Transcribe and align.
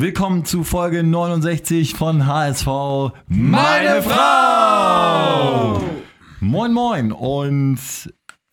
Willkommen 0.00 0.44
zu 0.44 0.62
Folge 0.62 1.02
69 1.02 1.94
von 1.94 2.24
HSV 2.24 2.68
Meine 3.26 4.00
Frau! 4.00 5.82
Moin 6.38 6.72
Moin 6.72 7.10
und 7.10 7.80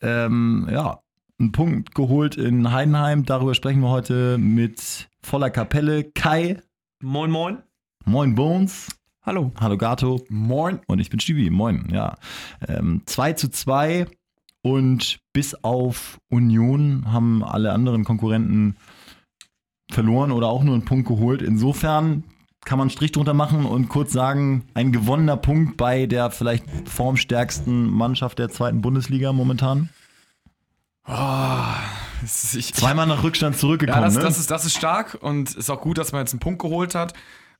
ähm, 0.01 0.67
ja, 0.71 1.01
einen 1.39 1.51
Punkt 1.51 1.93
geholt 1.93 2.35
in 2.35 2.71
Heidenheim. 2.71 3.25
Darüber 3.25 3.53
sprechen 3.53 3.81
wir 3.81 3.91
heute 3.91 4.39
mit 4.39 5.07
voller 5.21 5.51
Kapelle. 5.51 6.05
Kai, 6.15 6.63
Moin, 7.03 7.29
moin. 7.29 7.59
moin 8.05 8.33
Bones, 8.33 8.87
Hallo. 9.21 9.51
hallo 9.59 9.77
Gato 9.77 10.25
Moin. 10.29 10.79
und 10.87 10.97
ich 10.97 11.11
bin 11.11 11.19
Stübi, 11.19 11.51
moin, 11.51 11.87
ja. 11.91 12.15
Ähm, 12.67 13.03
2 13.05 13.33
zu 13.33 13.51
2 13.51 14.07
und 14.63 15.19
bis 15.31 15.53
auf 15.63 16.17
Union 16.27 17.03
haben 17.05 17.43
alle 17.43 17.71
anderen 17.71 18.03
Konkurrenten 18.03 18.77
verloren 19.91 20.31
oder 20.31 20.47
auch 20.47 20.63
nur 20.63 20.73
einen 20.73 20.85
Punkt 20.85 21.07
geholt. 21.07 21.41
Insofern 21.41 22.23
kann 22.65 22.79
man 22.79 22.85
einen 22.85 22.91
Strich 22.91 23.11
drunter 23.11 23.33
machen 23.33 23.65
und 23.65 23.89
kurz 23.89 24.11
sagen, 24.11 24.65
ein 24.73 24.91
gewonnener 24.91 25.37
Punkt 25.37 25.77
bei 25.77 26.07
der 26.07 26.31
vielleicht 26.31 26.65
formstärksten 26.89 27.89
Mannschaft 27.89 28.39
der 28.39 28.49
zweiten 28.49 28.81
Bundesliga 28.81 29.31
momentan. 29.31 29.89
Oh, 31.07 31.13
ist, 32.23 32.55
ich, 32.55 32.73
Zweimal 32.73 33.05
nach 33.05 33.23
Rückstand 33.23 33.57
zurückgekommen, 33.57 34.01
ja, 34.01 34.05
das, 34.05 34.15
ne? 34.15 34.21
das, 34.21 34.39
ist, 34.39 34.49
das 34.49 34.65
ist 34.65 34.75
stark 34.75 35.17
und 35.21 35.55
ist 35.55 35.69
auch 35.69 35.81
gut, 35.81 35.99
dass 35.99 36.11
man 36.11 36.21
jetzt 36.21 36.33
einen 36.33 36.39
Punkt 36.39 36.59
geholt 36.59 36.95
hat. 36.95 37.13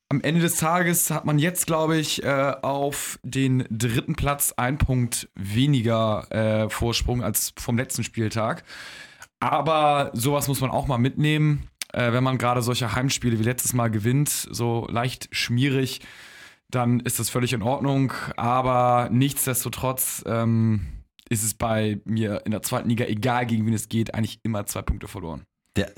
Am 0.10 0.22
Ende 0.22 0.42
des 0.42 0.58
Tages 0.58 1.12
hat 1.12 1.26
man 1.26 1.40
jetzt, 1.40 1.68
glaube 1.68 1.98
ich, 1.98 2.24
äh, 2.24 2.54
auf 2.62 3.20
den 3.24 3.66
dritten 3.70 4.16
Platz 4.16 4.54
einen 4.56 4.78
Punkt 4.78 5.30
weniger 5.36 6.32
äh, 6.32 6.70
Vorsprung 6.70 7.24
als 7.24 7.54
vom 7.58 7.78
letzten 7.78 8.04
Spieltag. 8.04 8.64
Aber 9.40 10.12
sowas 10.14 10.48
muss 10.48 10.62
man 10.62 10.72
auch 10.72 10.88
mal 10.88 10.98
mitnehmen, 10.98 11.68
äh, 11.96 12.12
wenn 12.12 12.24
man 12.24 12.38
gerade 12.38 12.62
solche 12.62 12.94
Heimspiele 12.94 13.40
wie 13.40 13.44
letztes 13.44 13.74
Mal 13.74 13.90
gewinnt, 13.90 14.30
so 14.30 14.88
leicht 14.90 15.30
schmierig, 15.32 16.02
dann 16.70 17.00
ist 17.00 17.20
das 17.20 17.30
völlig 17.30 17.54
in 17.54 17.62
Ordnung. 17.62 18.14
Aber 18.36 19.10
nichtsdestotrotz 19.12 20.24
ähm, 20.28 20.88
ist 21.30 21.44
es 21.44 21.54
bei 21.54 22.02
mir 22.06 22.42
in 22.46 22.52
der 22.52 22.62
zweiten 22.62 22.90
Liga, 22.90 23.06
egal 23.06 23.46
gegen 23.46 23.66
wen 23.66 23.74
es 23.74 23.90
geht, 23.90 24.14
eigentlich 24.14 24.40
immer 24.44 24.66
zwei 24.66 24.82
Punkte 24.82 25.08
verloren. 25.08 25.44
Der, 25.78 25.92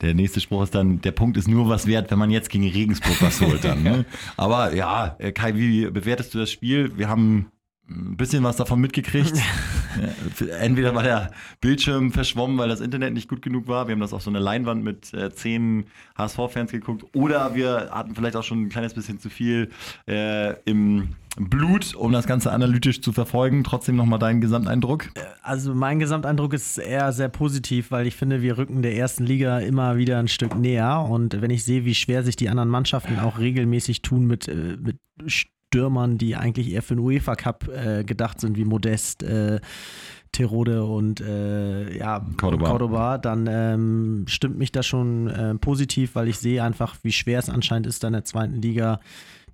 der 0.00 0.14
nächste 0.14 0.40
Spruch 0.40 0.64
ist 0.64 0.74
dann, 0.74 1.00
der 1.00 1.12
Punkt 1.12 1.36
ist 1.36 1.46
nur 1.46 1.68
was 1.68 1.86
wert, 1.86 2.10
wenn 2.10 2.18
man 2.18 2.30
jetzt 2.30 2.50
gegen 2.50 2.68
Regensburg 2.68 3.20
was 3.20 3.40
holt 3.40 3.64
dann. 3.64 3.82
Ne? 3.82 4.04
Aber 4.36 4.74
ja, 4.74 5.16
äh, 5.18 5.32
Kai, 5.32 5.54
wie 5.54 5.86
bewertest 5.90 6.34
du 6.34 6.38
das 6.38 6.50
Spiel? 6.50 6.96
Wir 6.96 7.08
haben 7.08 7.51
ein 7.88 8.16
bisschen 8.16 8.42
was 8.44 8.56
davon 8.56 8.80
mitgekriegt. 8.80 9.34
Entweder 10.60 10.94
war 10.94 11.02
der 11.02 11.30
Bildschirm 11.60 12.12
verschwommen, 12.12 12.56
weil 12.58 12.68
das 12.68 12.80
Internet 12.80 13.12
nicht 13.12 13.28
gut 13.28 13.42
genug 13.42 13.66
war. 13.66 13.86
Wir 13.86 13.92
haben 13.92 14.00
das 14.00 14.12
auf 14.12 14.22
so 14.22 14.30
einer 14.30 14.40
Leinwand 14.40 14.82
mit 14.82 15.12
äh, 15.12 15.30
zehn 15.30 15.84
HSV-Fans 16.16 16.70
geguckt. 16.70 17.04
Oder 17.14 17.54
wir 17.54 17.90
hatten 17.90 18.14
vielleicht 18.14 18.36
auch 18.36 18.44
schon 18.44 18.62
ein 18.62 18.68
kleines 18.68 18.94
bisschen 18.94 19.18
zu 19.18 19.28
viel 19.28 19.70
äh, 20.08 20.54
im 20.64 21.10
Blut, 21.36 21.94
um 21.94 22.12
das 22.12 22.26
Ganze 22.26 22.52
analytisch 22.52 23.00
zu 23.00 23.12
verfolgen. 23.12 23.64
Trotzdem 23.64 23.96
nochmal 23.96 24.18
deinen 24.18 24.40
Gesamteindruck. 24.40 25.10
Also 25.42 25.74
mein 25.74 25.98
Gesamteindruck 25.98 26.52
ist 26.52 26.78
eher 26.78 27.12
sehr 27.12 27.28
positiv, 27.28 27.90
weil 27.90 28.06
ich 28.06 28.16
finde, 28.16 28.42
wir 28.42 28.58
rücken 28.58 28.82
der 28.82 28.96
ersten 28.96 29.24
Liga 29.24 29.58
immer 29.58 29.96
wieder 29.96 30.18
ein 30.18 30.28
Stück 30.28 30.54
näher. 30.54 31.00
Und 31.00 31.40
wenn 31.40 31.50
ich 31.50 31.64
sehe, 31.64 31.84
wie 31.84 31.94
schwer 31.94 32.22
sich 32.22 32.36
die 32.36 32.48
anderen 32.48 32.68
Mannschaften 32.68 33.18
auch 33.18 33.38
regelmäßig 33.38 34.02
tun 34.02 34.26
mit, 34.26 34.48
äh, 34.48 34.76
mit 34.80 34.98
Stürmern, 35.72 36.18
die 36.18 36.36
eigentlich 36.36 36.70
eher 36.70 36.82
für 36.82 36.94
den 36.94 37.00
UEFA 37.00 37.34
Cup 37.34 37.66
äh, 37.68 38.04
gedacht 38.04 38.40
sind, 38.40 38.58
wie 38.58 38.64
Modest, 38.66 39.22
äh, 39.22 39.58
Terode 40.30 40.84
und 40.84 41.20
äh, 41.20 41.96
ja, 41.96 42.26
Cordoba. 42.36 43.18
dann 43.18 43.46
ähm, 43.50 44.24
stimmt 44.28 44.58
mich 44.58 44.70
das 44.70 44.86
schon 44.86 45.28
äh, 45.28 45.54
positiv, 45.54 46.14
weil 46.14 46.28
ich 46.28 46.38
sehe 46.38 46.62
einfach, 46.62 46.96
wie 47.02 47.12
schwer 47.12 47.38
es 47.38 47.50
anscheinend 47.50 47.86
ist, 47.86 48.02
da 48.02 48.08
in 48.08 48.14
der 48.14 48.24
zweiten 48.24 48.60
Liga 48.60 49.00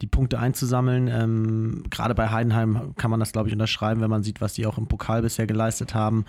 die 0.01 0.07
Punkte 0.07 0.39
einzusammeln. 0.39 1.09
Ähm, 1.09 1.85
Gerade 1.91 2.15
bei 2.15 2.31
Heidenheim 2.31 2.95
kann 2.97 3.11
man 3.11 3.21
das, 3.21 3.33
glaube 3.33 3.49
ich, 3.49 3.55
unterschreiben, 3.55 4.01
wenn 4.01 4.11
man 4.11 4.23
sieht, 4.23 4.41
was 4.41 4.55
die 4.55 4.67
auch 4.67 4.79
im 4.79 4.87
Pokal 4.87 5.23
bisher 5.23 5.47
geleistet 5.47 5.95
haben. 5.95 6.25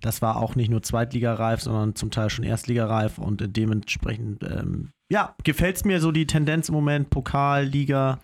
Das 0.00 0.22
war 0.22 0.36
auch 0.36 0.54
nicht 0.54 0.70
nur 0.70 0.82
Zweitligareif, 0.82 1.60
sondern 1.60 1.96
zum 1.96 2.10
Teil 2.10 2.30
schon 2.30 2.44
Erstligareif 2.44 3.18
und 3.18 3.42
äh, 3.42 3.48
dementsprechend, 3.48 4.44
ähm, 4.44 4.90
ja, 5.10 5.34
gefällt 5.42 5.76
es 5.76 5.84
mir 5.84 6.00
so 6.00 6.12
die 6.12 6.26
Tendenz 6.26 6.68
im 6.68 6.74
Moment, 6.74 7.10
Pokal, 7.10 7.64
Liga. 7.64 8.20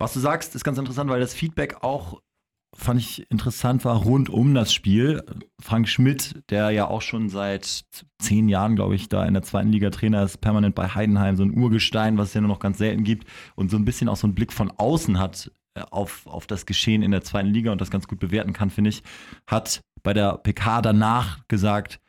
Was 0.00 0.14
du 0.14 0.20
sagst, 0.20 0.54
ist 0.54 0.64
ganz 0.64 0.78
interessant, 0.78 1.10
weil 1.10 1.20
das 1.20 1.34
Feedback 1.34 1.84
auch, 1.84 2.22
fand 2.74 3.00
ich 3.00 3.30
interessant 3.30 3.84
war, 3.84 3.96
rund 3.96 4.30
um 4.30 4.54
das 4.54 4.72
Spiel. 4.72 5.22
Frank 5.60 5.90
Schmidt, 5.90 6.42
der 6.48 6.70
ja 6.70 6.88
auch 6.88 7.02
schon 7.02 7.28
seit 7.28 7.84
zehn 8.18 8.48
Jahren, 8.48 8.76
glaube 8.76 8.94
ich, 8.94 9.10
da 9.10 9.26
in 9.26 9.34
der 9.34 9.42
zweiten 9.42 9.68
Liga 9.68 9.90
Trainer 9.90 10.22
ist, 10.22 10.40
permanent 10.40 10.74
bei 10.74 10.88
Heidenheim, 10.88 11.36
so 11.36 11.42
ein 11.42 11.54
Urgestein, 11.54 12.16
was 12.16 12.28
es 12.28 12.34
ja 12.34 12.40
nur 12.40 12.48
noch 12.48 12.60
ganz 12.60 12.78
selten 12.78 13.04
gibt 13.04 13.28
und 13.56 13.70
so 13.70 13.76
ein 13.76 13.84
bisschen 13.84 14.08
auch 14.08 14.16
so 14.16 14.26
einen 14.26 14.34
Blick 14.34 14.54
von 14.54 14.70
außen 14.70 15.18
hat 15.18 15.52
äh, 15.74 15.82
auf, 15.90 16.26
auf 16.26 16.46
das 16.46 16.64
Geschehen 16.64 17.02
in 17.02 17.10
der 17.10 17.22
zweiten 17.22 17.48
Liga 17.48 17.70
und 17.70 17.82
das 17.82 17.90
ganz 17.90 18.08
gut 18.08 18.20
bewerten 18.20 18.54
kann, 18.54 18.70
finde 18.70 18.88
ich, 18.88 19.02
hat 19.46 19.82
bei 20.02 20.14
der 20.14 20.38
PK 20.38 20.80
danach 20.80 21.46
gesagt, 21.46 22.00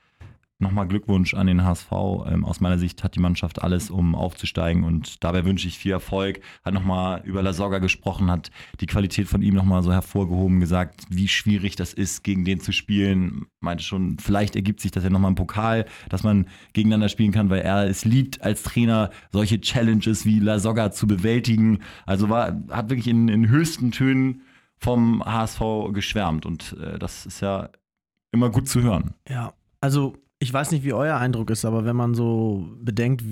Nochmal 0.61 0.87
Glückwunsch 0.87 1.33
an 1.33 1.47
den 1.47 1.63
HSV. 1.63 1.91
Ähm, 2.27 2.45
aus 2.45 2.59
meiner 2.59 2.77
Sicht 2.77 3.03
hat 3.03 3.15
die 3.15 3.19
Mannschaft 3.19 3.63
alles, 3.63 3.89
um 3.89 4.13
aufzusteigen 4.13 4.83
und 4.83 5.23
dabei 5.23 5.43
wünsche 5.43 5.67
ich 5.67 5.79
viel 5.79 5.91
Erfolg. 5.91 6.39
Hat 6.63 6.75
nochmal 6.75 7.23
über 7.25 7.41
Lasogga 7.41 7.79
gesprochen, 7.79 8.29
hat 8.29 8.51
die 8.79 8.85
Qualität 8.85 9.27
von 9.27 9.41
ihm 9.41 9.55
nochmal 9.55 9.81
so 9.81 9.91
hervorgehoben, 9.91 10.59
gesagt, 10.59 11.01
wie 11.09 11.27
schwierig 11.27 11.75
das 11.77 11.93
ist, 11.93 12.23
gegen 12.23 12.45
den 12.45 12.59
zu 12.59 12.73
spielen. 12.73 13.47
Meinte 13.59 13.83
schon, 13.83 14.19
vielleicht 14.19 14.55
ergibt 14.55 14.81
sich 14.81 14.91
das 14.91 15.03
ja 15.03 15.09
nochmal 15.09 15.31
im 15.31 15.35
Pokal, 15.35 15.85
dass 16.09 16.21
man 16.21 16.45
gegeneinander 16.73 17.09
spielen 17.09 17.31
kann, 17.31 17.49
weil 17.49 17.61
er 17.61 17.89
es 17.89 18.05
liebt, 18.05 18.43
als 18.43 18.61
Trainer 18.61 19.09
solche 19.31 19.59
Challenges 19.61 20.27
wie 20.27 20.37
Lasogga 20.37 20.91
zu 20.91 21.07
bewältigen. 21.07 21.79
Also 22.05 22.29
war, 22.29 22.61
hat 22.69 22.91
wirklich 22.91 23.07
in, 23.07 23.29
in 23.29 23.49
höchsten 23.49 23.89
Tönen 23.89 24.43
vom 24.77 25.25
HSV 25.25 25.61
geschwärmt 25.91 26.45
und 26.45 26.77
äh, 26.79 26.99
das 26.99 27.25
ist 27.25 27.39
ja 27.41 27.69
immer 28.31 28.51
gut 28.51 28.67
zu 28.67 28.83
hören. 28.83 29.15
Ja, 29.27 29.53
also 29.79 30.15
ich 30.41 30.51
weiß 30.51 30.71
nicht, 30.71 30.83
wie 30.83 30.93
euer 30.93 31.17
Eindruck 31.17 31.51
ist, 31.51 31.65
aber 31.65 31.85
wenn 31.85 31.95
man 31.95 32.15
so 32.15 32.67
bedenkt, 32.81 33.23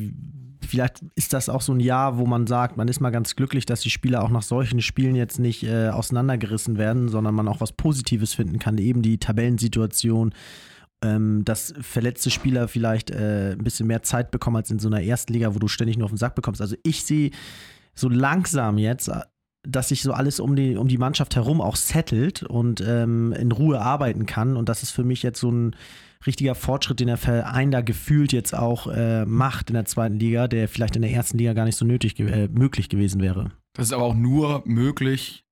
vielleicht 0.62 1.04
ist 1.16 1.34
das 1.34 1.50
auch 1.50 1.62
so 1.62 1.74
ein 1.74 1.80
Jahr, 1.80 2.20
wo 2.20 2.28
man 2.28 2.46
sagt, 2.46 2.78
man 2.78 2.88
ist 2.88 3.00
mal 3.00 3.10
ganz 3.10 3.36
glücklich, 3.36 3.66
dass 3.66 3.82
die 3.82 3.90
Spieler 3.90 4.24
auch 4.24 4.30
nach 4.30 4.44
solchen 4.44 4.80
Spielen 4.80 5.16
jetzt 5.16 5.40
nicht 5.40 5.64
äh, 5.64 5.90
auseinandergerissen 5.90 6.78
werden, 6.78 7.10
sondern 7.10 7.34
man 7.34 7.48
auch 7.48 7.62
was 7.62 7.72
Positives 7.72 8.36
finden 8.36 8.60
kann, 8.60 8.78
eben 8.78 9.02
die 9.02 9.18
Tabellensituation, 9.18 10.36
ähm, 11.02 11.44
dass 11.46 11.74
verletzte 11.82 12.30
Spieler 12.30 12.68
vielleicht 12.68 13.10
äh, 13.10 13.54
ein 13.54 13.64
bisschen 13.64 13.88
mehr 13.88 14.04
Zeit 14.04 14.30
bekommen 14.30 14.58
als 14.58 14.70
in 14.70 14.78
so 14.78 14.88
einer 14.88 15.02
ersten 15.02 15.34
Liga, 15.34 15.56
wo 15.56 15.60
du 15.60 15.68
ständig 15.68 15.98
nur 15.98 16.06
auf 16.06 16.12
den 16.12 16.18
Sack 16.18 16.36
bekommst. 16.36 16.62
Also 16.62 16.76
ich 16.84 17.06
sehe 17.06 17.32
so 17.96 18.08
langsam 18.08 18.78
jetzt, 18.78 19.10
dass 19.64 19.90
sich 19.90 20.04
so 20.04 20.14
alles 20.14 20.40
um 20.40 20.56
die, 20.56 20.76
um 20.76 20.88
die 20.88 21.00
Mannschaft 21.00 21.36
herum 21.36 21.60
auch 21.60 21.76
settelt 21.76 22.44
und 22.44 22.82
ähm, 22.82 23.34
in 23.34 23.52
Ruhe 23.52 23.82
arbeiten 23.82 24.28
kann. 24.28 24.56
Und 24.56 24.70
das 24.70 24.84
ist 24.84 24.92
für 24.92 25.04
mich 25.04 25.24
jetzt 25.24 25.40
so 25.40 25.52
ein 25.52 25.76
richtiger 26.26 26.56
Fortschritt, 26.56 27.00
den 27.00 27.08
der 27.08 27.18
Verein 27.18 27.72
da 27.72 27.82
gefühlt 27.82 28.34
jetzt 28.34 28.54
auch 28.54 28.88
äh, 28.88 29.26
macht 29.26 29.70
in 29.70 29.76
der 29.76 29.86
zweiten 29.86 30.20
Liga, 30.20 30.48
der 30.48 30.68
vielleicht 30.68 30.96
in 30.96 31.02
der 31.02 31.12
ersten 31.12 31.38
Liga 31.38 31.54
gar 31.54 31.66
nicht 31.66 31.78
so 31.78 31.86
nötig 31.86 32.20
äh, 32.20 32.48
möglich 32.50 32.90
gewesen 32.90 33.22
wäre. 33.22 33.52
Das 33.74 33.88
ist 33.88 33.94
aber 33.94 34.04
auch 34.04 34.16
nur 34.16 34.62
möglich 34.66 35.46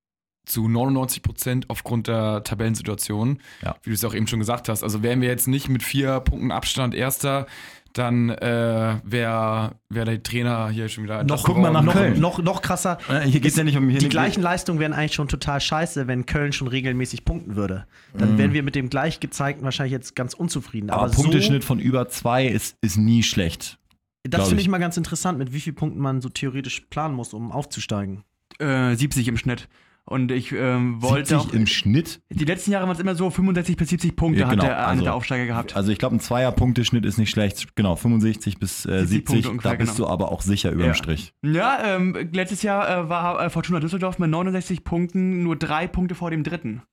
zu 0.46 0.68
99 0.68 1.24
Prozent 1.24 1.70
aufgrund 1.70 2.08
der 2.08 2.44
Tabellensituation, 2.44 3.40
Ja. 3.62 3.76
wie 3.84 3.90
du 3.90 3.94
es 3.94 4.04
auch 4.06 4.14
eben 4.14 4.28
schon 4.28 4.40
gesagt 4.40 4.70
hast. 4.70 4.84
Also 4.84 5.04
wären 5.04 5.22
wir 5.22 5.28
jetzt 5.30 5.48
nicht 5.48 5.68
mit 5.70 5.84
vier 5.84 6.20
Punkten 6.22 6.52
Abstand 6.52 6.96
Erster, 6.96 7.48
dann 7.97 8.30
äh, 8.30 9.00
wäre 9.03 9.75
wär 9.90 10.06
der 10.06 10.22
Trainer 10.22 10.69
hier 10.69 10.90
schon 10.90 11.03
wieder. 11.03 11.24
Noch, 11.24 11.44
guck 11.44 11.58
mal 11.58 11.72
nach 11.72 11.81
noch, 11.81 11.94
Köln. 11.94 12.19
noch, 12.19 12.40
noch 12.40 12.62
krasser. 12.62 12.97
Hier 13.25 13.40
geht 13.40 13.52
es 13.52 13.58
ja 13.58 13.63
nicht 13.63 13.78
um 13.78 13.90
hier 13.90 14.00
Die 14.00 14.09
gleichen 14.09 14.41
Leistungen 14.41 14.80
wären 14.80 14.94
eigentlich 14.94 15.13
schon 15.13 15.28
total 15.28 15.59
scheiße, 15.59 16.07
wenn 16.07 16.25
Köln 16.25 16.53
schon 16.53 16.68
regelmäßig 16.68 17.25
punkten 17.25 17.56
würde. 17.56 17.88
Dann 18.18 18.38
wären 18.38 18.53
wir 18.53 18.63
mit 18.63 18.75
dem 18.75 18.90
gleich 18.90 19.19
gezeigten 19.19 19.63
wahrscheinlich 19.63 19.94
jetzt 19.94 20.16
ganz 20.16 20.34
unzufrieden. 20.34 20.90
Aber, 20.90 21.03
Aber, 21.03 21.12
Punkteschnitt 21.12 21.63
von 21.63 21.80
über 21.80 22.07
zwei 22.09 22.47
ist, 22.47 22.75
ist 22.81 22.97
nie 22.97 23.24
schlecht. 23.24 23.80
so, 24.25 24.30
das 24.30 24.47
finde 24.47 24.62
ich. 24.62 24.68
ich 24.68 24.72
mal 24.72 24.78
ganz 24.78 24.97
interessant, 24.97 25.38
mit 25.38 25.53
wie 25.53 25.59
vielen 25.59 25.75
Punkten 25.75 26.00
man 26.00 26.22
so 26.22 26.30
theoretisch 26.30 26.81
planen 26.89 27.16
muss, 27.16 27.33
um 27.33 27.51
aufzusteigen. 27.51 28.24
Äh, 28.60 28.95
70 28.95 29.27
im 29.27 29.38
Schnitt. 29.38 29.68
Und 30.09 30.31
ich 30.31 30.54
ähm, 30.54 31.01
wollte 31.01 31.27
70 31.38 31.50
auch. 31.50 31.54
im 31.54 31.68
Schnitt. 31.68 32.21
Die 32.30 32.45
letzten 32.45 32.71
Jahre 32.71 32.88
waren 32.88 32.95
es 32.95 33.01
immer 33.01 33.13
so 33.13 33.30
65 33.30 33.75
bis 33.75 33.89
70 33.89 34.15
Punkte 34.15 34.39
Ja, 34.39 34.50
genau, 34.50 34.63
hat 34.63 34.69
der, 34.69 34.88
also- 34.88 35.04
der 35.04 35.13
Aufsteiger 35.13 35.45
gehabt. 35.45 35.75
Also 35.75 35.92
ich 35.92 36.00
glaube, 36.00 36.15
ein 36.15 36.21
Zweier-Punkteschnitt 36.21 37.06
ist 37.06 37.18
nicht 37.18 37.30
schlecht. 37.30 37.75
Genau, 37.75 37.98
65 37.98 38.57
bis 38.57 38.86
äh, 38.86 39.00
70 39.06 39.09
70. 39.09 39.25
Punkte 39.27 39.44
da 39.44 39.51
ungefähr, 39.71 39.77
bist 39.86 39.98
genau. 39.98 40.07
du 40.07 40.13
aber 40.13 40.31
auch 40.31 40.42
sicher 40.42 40.71
über 40.71 40.83
dem 40.83 40.88
Ja. 40.88 40.94
Strich. 40.94 41.33
Ja, 41.44 41.80
ähm, 41.83 42.15
letztes 42.31 42.62
Jahr 42.63 42.89
äh, 42.89 43.09
war 43.09 43.44
äh, 43.44 43.50
Fortuna 43.50 43.81
Düsseldorf 43.81 44.18
mit 44.18 44.30
69 44.30 44.86
Punkten 44.86 45.44
nur 45.44 45.57
drei 45.57 45.88
Punkte 45.88 46.15
vor 46.15 46.31
dem 46.31 46.44
dritten. 46.44 46.83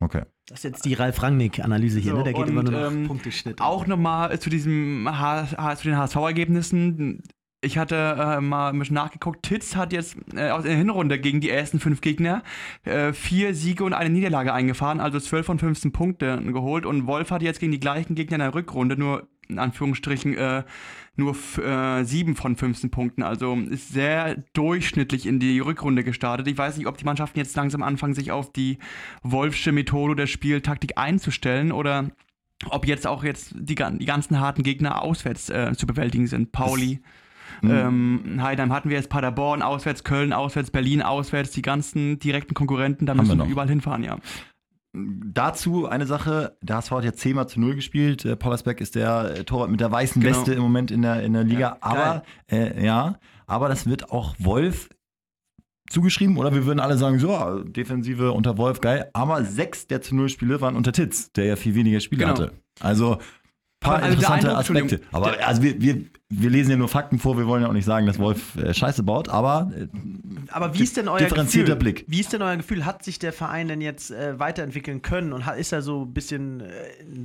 Okay. 0.00 0.22
Das 0.46 0.60
ist 0.60 0.64
jetzt 0.64 0.84
die 0.86 0.94
Ralf 0.94 1.22
Rangnick-Analyse 1.22 1.98
hier, 1.98 2.12
So, 2.12 2.18
ne? 2.18 2.24
Der 2.24 2.32
geht 2.32 2.42
und, 2.44 2.48
immer 2.48 2.62
nur 2.62 2.72
nach 2.72 2.90
ähm, 2.90 3.06
Punkteschnitt. 3.08 3.60
Auch 3.60 3.86
nochmal 3.86 4.38
zu 4.40 4.48
diesem 4.48 5.06
H 5.06 5.48
H 5.56 5.76
zu 5.76 5.88
den 5.88 5.98
HSV-Ergebnissen. 5.98 7.22
Ich 7.60 7.76
hatte 7.76 7.96
äh, 7.96 8.40
mal 8.40 8.70
ein 8.70 8.78
bisschen 8.78 8.94
nachgeguckt. 8.94 9.42
Titz 9.42 9.74
hat 9.74 9.92
jetzt 9.92 10.16
äh, 10.34 10.50
aus 10.50 10.62
der 10.62 10.76
Hinrunde 10.76 11.18
gegen 11.18 11.40
die 11.40 11.50
ersten 11.50 11.80
fünf 11.80 12.00
Gegner 12.00 12.44
äh, 12.84 13.12
vier 13.12 13.52
Siege 13.52 13.82
und 13.82 13.94
eine 13.94 14.10
Niederlage 14.10 14.52
eingefahren, 14.52 15.00
also 15.00 15.18
12 15.18 15.46
von 15.46 15.58
15 15.58 15.90
Punkte 15.90 16.40
geholt. 16.40 16.86
Und 16.86 17.08
Wolf 17.08 17.32
hat 17.32 17.42
jetzt 17.42 17.58
gegen 17.58 17.72
die 17.72 17.80
gleichen 17.80 18.14
Gegner 18.14 18.36
in 18.36 18.40
der 18.42 18.54
Rückrunde 18.54 18.96
nur 18.96 19.26
in 19.48 19.58
Anführungsstrichen 19.58 20.36
äh, 20.36 20.62
nur 21.16 21.34
äh, 21.58 22.04
7 22.04 22.36
von 22.36 22.54
15 22.54 22.90
Punkten. 22.90 23.22
Also 23.22 23.56
ist 23.56 23.88
sehr 23.88 24.36
durchschnittlich 24.52 25.26
in 25.26 25.40
die 25.40 25.58
Rückrunde 25.58 26.04
gestartet. 26.04 26.46
Ich 26.46 26.56
weiß 26.56 26.76
nicht, 26.76 26.86
ob 26.86 26.96
die 26.96 27.04
Mannschaften 27.04 27.38
jetzt 27.38 27.56
langsam 27.56 27.82
anfangen, 27.82 28.14
sich 28.14 28.30
auf 28.30 28.52
die 28.52 28.78
Wolfsche 29.22 29.72
Methode 29.72 30.14
der 30.14 30.26
Spieltaktik 30.26 30.96
einzustellen 30.96 31.72
oder 31.72 32.10
ob 32.70 32.86
jetzt 32.86 33.06
auch 33.06 33.24
jetzt 33.24 33.52
die, 33.56 33.74
die 33.74 34.06
ganzen 34.06 34.38
harten 34.38 34.62
Gegner 34.62 35.02
auswärts 35.02 35.50
äh, 35.50 35.72
zu 35.76 35.86
bewältigen 35.86 36.28
sind. 36.28 36.52
Pauli. 36.52 37.00
Ähm, 37.62 38.38
Heidenheim 38.40 38.72
hatten 38.72 38.88
wir 38.90 38.96
jetzt 38.96 39.08
Paderborn 39.10 39.62
auswärts, 39.62 40.04
Köln 40.04 40.32
auswärts, 40.32 40.70
Berlin 40.70 41.02
auswärts, 41.02 41.50
die 41.52 41.62
ganzen 41.62 42.18
direkten 42.18 42.54
Konkurrenten, 42.54 43.06
da 43.06 43.12
Haben 43.12 43.18
müssen 43.18 43.30
wir 43.30 43.36
wir 43.38 43.44
noch. 43.44 43.50
überall 43.50 43.68
hinfahren, 43.68 44.04
ja. 44.04 44.18
Dazu 44.94 45.86
eine 45.86 46.06
Sache, 46.06 46.56
der 46.62 46.76
HSV 46.76 46.90
hat 46.92 47.04
jetzt 47.04 47.20
10 47.20 47.36
mal 47.36 47.46
zu 47.46 47.60
0 47.60 47.74
gespielt. 47.74 48.24
Äh, 48.24 48.36
Pollersbeck 48.36 48.80
ist 48.80 48.94
der 48.94 49.36
äh, 49.38 49.44
Torwart 49.44 49.70
mit 49.70 49.80
der 49.80 49.92
weißen 49.92 50.20
Genau. 50.22 50.34
Weste 50.36 50.54
im 50.54 50.62
Moment 50.62 50.90
in 50.90 51.02
der, 51.02 51.22
in 51.22 51.34
der 51.34 51.44
Liga. 51.44 51.60
Ja, 51.60 51.76
aber 51.80 52.22
äh, 52.50 52.84
ja, 52.84 53.18
aber 53.46 53.68
das 53.68 53.86
wird 53.86 54.10
auch 54.10 54.34
Wolf 54.38 54.88
zugeschrieben 55.90 56.36
oder 56.38 56.54
wir 56.54 56.66
würden 56.66 56.80
alle 56.80 56.96
sagen, 56.98 57.18
so, 57.18 57.62
Defensive 57.64 58.32
unter 58.32 58.56
Wolf, 58.58 58.80
geil. 58.80 59.10
Aber 59.12 59.44
sechs 59.44 59.86
der 59.86 60.00
zu 60.02 60.16
0 60.16 60.28
Spiele 60.30 60.60
waren 60.60 60.74
unter 60.76 60.92
Titz, 60.92 61.32
der 61.32 61.44
ja 61.44 61.56
viel 61.56 61.74
weniger 61.74 62.00
Spiele 62.00 62.20
Genau. 62.24 62.32
hatte. 62.32 62.52
Also 62.80 63.18
paar 63.80 63.96
also 63.96 64.08
interessante 64.08 64.56
Eindruck, 64.56 64.76
Aspekte. 64.76 65.00
Aber 65.12 65.46
also 65.46 65.62
wir, 65.62 65.80
wir, 65.80 66.04
wir 66.28 66.50
lesen 66.50 66.70
ja 66.70 66.76
nur 66.76 66.88
Fakten 66.88 67.18
vor, 67.18 67.38
wir 67.38 67.46
wollen 67.46 67.62
ja 67.62 67.68
auch 67.68 67.72
nicht 67.72 67.84
sagen, 67.84 68.06
dass 68.06 68.18
Wolf 68.18 68.56
äh, 68.56 68.74
Scheiße 68.74 69.02
baut, 69.02 69.28
aber 69.28 69.70
äh, 69.76 69.86
Aber 70.50 70.74
wie 70.74 70.82
ist 70.82 70.96
denn 70.96 71.08
euer 71.08 71.18
differenzierter 71.18 71.76
Gefühl? 71.76 71.94
Blick. 71.94 72.04
Wie 72.08 72.20
ist 72.20 72.32
denn 72.32 72.42
euer 72.42 72.56
Gefühl? 72.56 72.84
Hat 72.84 73.04
sich 73.04 73.18
der 73.18 73.32
Verein 73.32 73.68
denn 73.68 73.80
jetzt 73.80 74.10
äh, 74.10 74.38
weiterentwickeln 74.38 75.02
können 75.02 75.32
und 75.32 75.46
hat, 75.46 75.58
ist 75.58 75.72
er 75.72 75.82
so 75.82 76.02
ein 76.02 76.12
bisschen 76.12 76.60
äh, 76.60 76.72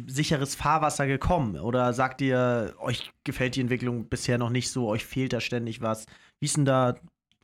sicheres 0.07 0.55
Fahrwasser 0.55 1.07
gekommen? 1.07 1.57
Oder 1.57 1.94
sagt 1.94 2.21
ihr, 2.21 2.75
euch 2.79 3.11
gefällt 3.23 3.55
die 3.55 3.61
Entwicklung 3.61 4.07
bisher 4.07 4.38
noch 4.38 4.50
nicht 4.50 4.69
so, 4.69 4.88
euch 4.88 5.05
fehlt 5.05 5.33
da 5.33 5.41
ständig 5.41 5.81
was? 5.81 6.05
Wie 6.39 6.45
ist 6.45 6.57
denn 6.57 6.65
da, 6.65 6.95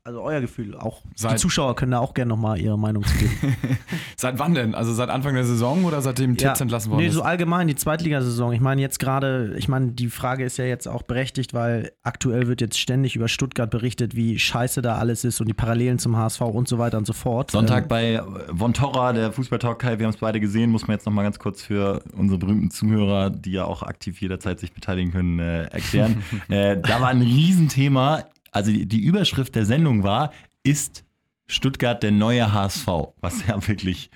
also 0.03 0.21
euer 0.21 0.41
Gefühl? 0.41 0.75
Auch 0.75 1.01
die 1.03 1.09
Seit- 1.15 1.39
Zuschauer 1.39 1.75
können 1.75 1.91
da 1.91 1.99
auch 1.99 2.13
gerne 2.13 2.29
nochmal 2.29 2.59
ihre 2.59 2.77
Meinung 2.77 3.03
zu 3.03 3.17
geben. 3.17 3.55
Seit 4.17 4.39
wann 4.39 4.53
denn? 4.53 4.75
Also 4.75 4.93
seit 4.93 5.09
Anfang 5.09 5.33
der 5.35 5.45
Saison 5.45 5.83
oder 5.85 6.01
seitdem 6.01 6.35
Titz 6.37 6.59
entlassen 6.61 6.91
worden 6.91 7.01
nee, 7.01 7.07
ist? 7.07 7.13
so 7.13 7.21
allgemein 7.21 7.67
die 7.67 7.75
Zweitligasaison. 7.75 8.53
Ich 8.53 8.59
meine 8.61 8.81
jetzt 8.81 8.99
gerade, 8.99 9.55
ich 9.57 9.67
meine, 9.67 9.91
die 9.91 10.09
Frage 10.09 10.43
ist 10.43 10.57
ja 10.57 10.65
jetzt 10.65 10.87
auch 10.87 11.03
berechtigt, 11.03 11.53
weil 11.53 11.91
aktuell 12.03 12.47
wird 12.47 12.61
jetzt 12.61 12.79
ständig 12.79 13.15
über 13.15 13.27
Stuttgart 13.27 13.69
berichtet, 13.69 14.15
wie 14.15 14.37
scheiße 14.39 14.81
da 14.81 14.97
alles 14.97 15.23
ist 15.23 15.39
und 15.41 15.47
die 15.47 15.53
Parallelen 15.53 15.99
zum 15.99 16.17
HSV 16.17 16.41
und 16.41 16.67
so 16.67 16.77
weiter 16.79 16.97
und 16.97 17.05
so 17.07 17.13
fort. 17.13 17.51
Sonntag 17.51 17.83
Ähm, 17.83 17.87
bei 17.87 18.21
Von 18.57 18.73
Torra, 18.73 19.13
der 19.13 19.31
Fußballtalk 19.31 19.79
Kai, 19.79 19.99
wir 19.99 20.05
haben 20.05 20.13
es 20.13 20.19
beide 20.19 20.39
gesehen, 20.39 20.71
muss 20.71 20.87
man 20.87 20.95
jetzt 20.97 21.05
noch 21.05 21.13
mal 21.13 21.23
ganz 21.23 21.39
kurz 21.39 21.61
für 21.61 22.01
unsere 22.17 22.39
berühmten 22.39 22.71
Zuhörer, 22.71 23.29
die 23.29 23.51
ja 23.51 23.65
auch 23.65 23.83
aktiv 23.83 24.19
jederzeit 24.21 24.59
sich 24.59 24.73
beteiligen 24.73 25.11
können, 25.11 25.39
äh, 25.39 25.63
erklären. 25.65 26.23
äh, 26.49 26.77
da 26.77 27.01
war 27.01 27.09
ein 27.09 27.21
Riesenthema, 27.21 28.23
also 28.51 28.71
die, 28.71 28.85
die 28.85 28.99
Überschrift 29.01 29.55
der 29.55 29.65
Sendung 29.65 30.03
war, 30.03 30.31
ist 30.63 31.03
Stuttgart 31.47 32.01
der 32.03 32.11
neue 32.11 32.51
HSV? 32.53 32.87
Was 33.21 33.45
ja 33.47 33.67
wirklich 33.67 34.09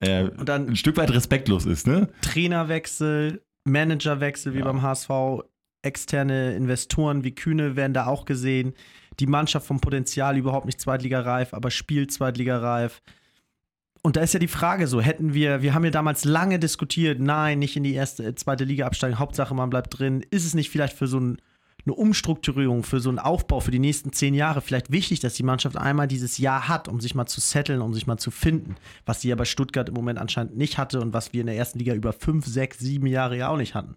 äh, 0.00 0.24
Und 0.24 0.48
dann- 0.48 0.68
ein 0.68 0.76
Stück 0.76 0.96
weit 0.96 1.10
respektlos 1.10 1.66
ist, 1.66 1.86
ne? 1.86 2.08
Trainerwechsel, 2.20 3.42
Managerwechsel 3.64 4.54
wie 4.54 4.58
Ja. 4.58 4.64
beim 4.64 4.82
HSV, 4.82 5.10
externe 5.82 6.54
Investoren 6.54 7.24
wie 7.24 7.34
Kühne 7.34 7.76
werden 7.76 7.94
da 7.94 8.06
auch 8.06 8.24
gesehen. 8.24 8.74
Die 9.20 9.26
Mannschaft 9.26 9.66
vom 9.66 9.80
Potenzial 9.80 10.36
überhaupt 10.36 10.66
nicht 10.66 10.80
zweitligareif, 10.80 11.52
aber 11.54 11.70
spielt 11.70 12.12
zweitligareif. 12.12 13.00
Und 14.02 14.16
da 14.16 14.20
ist 14.20 14.32
ja 14.34 14.38
die 14.40 14.48
Frage 14.48 14.86
so, 14.86 15.00
hätten 15.00 15.34
wir, 15.34 15.62
wir 15.62 15.74
haben 15.74 15.84
ja 15.84 15.90
damals 15.90 16.24
lange 16.24 16.58
diskutiert, 16.58 17.18
nein, 17.20 17.58
nicht 17.58 17.76
in 17.76 17.82
die 17.82 17.94
erste, 17.94 18.34
zweite 18.36 18.64
Liga 18.64 18.86
absteigen, 18.86 19.18
Hauptsache 19.18 19.54
man 19.54 19.70
bleibt 19.70 19.98
drin. 19.98 20.24
Ist 20.30 20.46
es 20.46 20.54
nicht 20.54 20.70
vielleicht 20.70 20.96
für 20.96 21.08
so 21.08 21.18
ein, 21.18 21.38
eine 21.88 21.94
Umstrukturierung, 21.94 22.82
für 22.82 23.00
so 23.00 23.08
einen 23.08 23.18
Aufbau 23.18 23.60
für 23.60 23.70
die 23.70 23.78
nächsten 23.78 24.12
zehn 24.12 24.34
Jahre 24.34 24.60
vielleicht 24.60 24.92
wichtig, 24.92 25.20
dass 25.20 25.34
die 25.34 25.42
Mannschaft 25.42 25.76
einmal 25.76 26.06
dieses 26.06 26.38
Jahr 26.38 26.68
hat, 26.68 26.86
um 26.86 27.00
sich 27.00 27.14
mal 27.14 27.26
zu 27.26 27.40
setteln, 27.40 27.80
um 27.80 27.94
sich 27.94 28.06
mal 28.06 28.18
zu 28.18 28.30
finden, 28.30 28.76
was 29.06 29.22
sie 29.22 29.28
ja 29.28 29.36
bei 29.36 29.46
Stuttgart 29.46 29.88
im 29.88 29.94
Moment 29.94 30.18
anscheinend 30.18 30.56
nicht 30.56 30.76
hatte 30.76 31.00
und 31.00 31.12
was 31.12 31.32
wir 31.32 31.40
in 31.40 31.46
der 31.46 31.56
ersten 31.56 31.78
Liga 31.78 31.94
über 31.94 32.12
fünf, 32.12 32.46
sechs, 32.46 32.78
sieben 32.78 33.06
Jahre 33.06 33.38
ja 33.38 33.48
auch 33.48 33.56
nicht 33.56 33.74
hatten. 33.74 33.96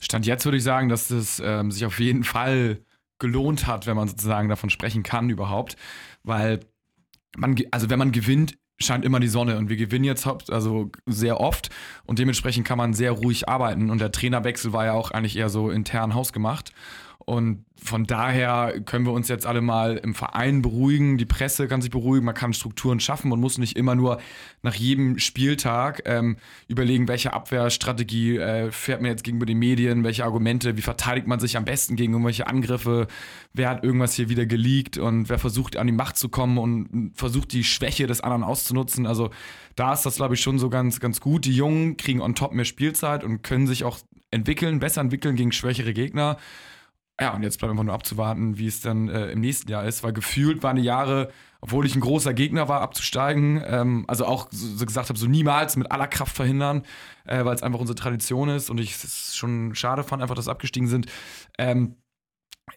Stand 0.00 0.26
jetzt 0.26 0.44
würde 0.44 0.58
ich 0.58 0.64
sagen, 0.64 0.88
dass 0.88 1.10
es 1.10 1.40
ähm, 1.44 1.70
sich 1.70 1.84
auf 1.84 2.00
jeden 2.00 2.24
Fall 2.24 2.80
gelohnt 3.20 3.66
hat, 3.66 3.86
wenn 3.86 3.96
man 3.96 4.08
sozusagen 4.08 4.48
davon 4.48 4.70
sprechen 4.70 5.04
kann 5.04 5.30
überhaupt, 5.30 5.76
weil 6.24 6.60
man, 7.36 7.54
also 7.70 7.90
wenn 7.90 7.98
man 7.98 8.10
gewinnt, 8.10 8.56
scheint 8.80 9.04
immer 9.04 9.20
die 9.20 9.28
Sonne. 9.28 9.58
Und 9.58 9.68
wir 9.68 9.76
gewinnen 9.76 10.04
jetzt 10.04 10.26
also 10.26 10.90
sehr 11.06 11.38
oft. 11.38 11.68
Und 12.06 12.18
dementsprechend 12.18 12.66
kann 12.66 12.78
man 12.78 12.94
sehr 12.94 13.12
ruhig 13.12 13.46
arbeiten. 13.46 13.90
Und 13.90 14.00
der 14.00 14.10
Trainerwechsel 14.10 14.72
war 14.72 14.86
ja 14.86 14.92
auch 14.94 15.10
eigentlich 15.10 15.36
eher 15.36 15.50
so 15.50 15.70
intern 15.70 16.14
hausgemacht 16.14 16.72
und 17.24 17.64
von 17.82 18.04
daher 18.04 18.80
können 18.84 19.06
wir 19.06 19.12
uns 19.12 19.28
jetzt 19.28 19.46
alle 19.46 19.60
mal 19.60 19.96
im 19.96 20.14
Verein 20.14 20.62
beruhigen, 20.62 21.16
die 21.16 21.24
Presse 21.24 21.68
kann 21.68 21.80
sich 21.80 21.90
beruhigen, 21.90 22.26
man 22.26 22.34
kann 22.34 22.52
Strukturen 22.52 23.00
schaffen 23.00 23.32
und 23.32 23.40
muss 23.40 23.56
nicht 23.58 23.76
immer 23.76 23.94
nur 23.94 24.20
nach 24.62 24.74
jedem 24.74 25.18
Spieltag 25.18 26.02
ähm, 26.04 26.36
überlegen, 26.68 27.08
welche 27.08 27.32
Abwehrstrategie 27.32 28.36
äh, 28.36 28.70
fährt 28.70 29.00
man 29.00 29.10
jetzt 29.10 29.24
gegenüber 29.24 29.46
den 29.46 29.58
Medien, 29.58 30.04
welche 30.04 30.24
Argumente, 30.24 30.76
wie 30.76 30.82
verteidigt 30.82 31.26
man 31.26 31.40
sich 31.40 31.56
am 31.56 31.64
besten 31.64 31.96
gegen 31.96 32.12
irgendwelche 32.12 32.46
Angriffe, 32.46 33.06
wer 33.54 33.70
hat 33.70 33.84
irgendwas 33.84 34.14
hier 34.14 34.28
wieder 34.28 34.46
geleakt 34.46 34.98
und 34.98 35.28
wer 35.28 35.38
versucht 35.38 35.76
an 35.76 35.86
die 35.86 35.92
Macht 35.92 36.16
zu 36.16 36.28
kommen 36.28 36.58
und 36.58 37.12
versucht 37.14 37.52
die 37.52 37.64
Schwäche 37.64 38.06
des 38.06 38.20
anderen 38.20 38.44
auszunutzen. 38.44 39.06
Also 39.06 39.30
da 39.76 39.92
ist 39.92 40.04
das, 40.04 40.16
glaube 40.16 40.34
ich, 40.34 40.40
schon 40.40 40.58
so 40.58 40.68
ganz, 40.68 41.00
ganz 41.00 41.20
gut. 41.20 41.44
Die 41.44 41.54
Jungen 41.54 41.96
kriegen 41.96 42.20
on 42.20 42.34
top 42.34 42.52
mehr 42.52 42.64
Spielzeit 42.64 43.24
und 43.24 43.42
können 43.42 43.66
sich 43.66 43.84
auch 43.84 43.98
entwickeln, 44.30 44.78
besser 44.78 45.00
entwickeln 45.00 45.36
gegen 45.36 45.52
schwächere 45.52 45.92
Gegner. 45.92 46.36
Ja, 47.20 47.34
und 47.34 47.42
jetzt 47.42 47.58
bleibt 47.58 47.70
einfach 47.70 47.84
nur 47.84 47.92
abzuwarten, 47.94 48.56
wie 48.56 48.66
es 48.66 48.80
dann 48.80 49.08
äh, 49.08 49.30
im 49.32 49.40
nächsten 49.40 49.70
Jahr 49.70 49.84
ist, 49.84 50.02
weil 50.02 50.12
gefühlt 50.14 50.62
waren 50.62 50.76
die 50.76 50.82
Jahre, 50.82 51.30
obwohl 51.60 51.84
ich 51.84 51.94
ein 51.94 52.00
großer 52.00 52.32
Gegner 52.32 52.68
war, 52.68 52.80
abzusteigen, 52.80 53.62
ähm, 53.66 54.04
also 54.08 54.24
auch 54.24 54.48
so, 54.50 54.66
so 54.76 54.86
gesagt 54.86 55.10
habe, 55.10 55.18
so 55.18 55.26
niemals 55.26 55.76
mit 55.76 55.90
aller 55.92 56.06
Kraft 56.08 56.34
verhindern, 56.34 56.82
äh, 57.26 57.44
weil 57.44 57.54
es 57.54 57.62
einfach 57.62 57.78
unsere 57.80 57.94
Tradition 57.96 58.48
ist 58.48 58.70
und 58.70 58.78
ich 58.80 58.92
es 59.04 59.36
schon 59.36 59.74
schade 59.74 60.02
fand, 60.02 60.22
einfach, 60.22 60.34
dass 60.34 60.48
abgestiegen 60.48 60.88
sind. 60.88 61.06
Ähm, 61.58 61.96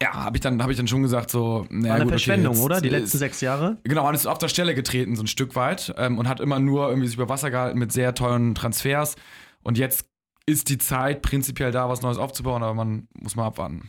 ja, 0.02 0.12
habe 0.14 0.36
ich, 0.36 0.42
dann- 0.42 0.62
hab 0.62 0.70
ich 0.72 0.76
dann 0.78 0.88
schon 0.88 1.04
gesagt, 1.04 1.30
so, 1.30 1.66
naja, 1.70 1.90
War 1.90 1.96
eine 1.96 2.04
gut, 2.06 2.14
okay, 2.14 2.20
Verschwendung, 2.20 2.54
jetzt 2.56 2.64
oder? 2.64 2.82
Die 2.82 2.88
ist- 2.88 2.94
letzten 2.94 3.18
sechs 3.20 3.42
Jahre? 3.42 3.78
Genau, 3.86 4.04
man 4.04 4.16
ist 4.16 4.26
auf 4.26 4.40
der 4.40 4.48
Stelle 4.50 4.76
getreten, 4.76 5.16
so 5.16 5.24
ein 5.24 5.28
Stück 5.28 5.56
weit, 5.56 5.94
ähm, 5.98 6.18
und 6.18 6.28
hat 6.28 6.40
immer 6.42 6.60
nur 6.60 6.90
irgendwie 6.90 7.08
sich 7.08 7.16
über 7.16 7.30
Wasser 7.30 7.50
gehalten 7.50 7.80
mit 7.80 7.92
sehr 7.94 8.14
teuren 8.14 8.56
Transfers. 8.56 9.16
Und 9.62 9.78
jetzt 9.78 10.06
ist 10.46 10.68
die 10.68 10.80
Zeit 10.80 11.22
prinzipiell 11.22 11.72
da, 11.72 11.88
was 11.88 12.02
Neues 12.02 12.18
aufzubauen, 12.18 12.62
aber 12.64 12.74
man 12.74 13.08
muss 13.14 13.36
mal 13.38 13.46
abwarten. 13.46 13.88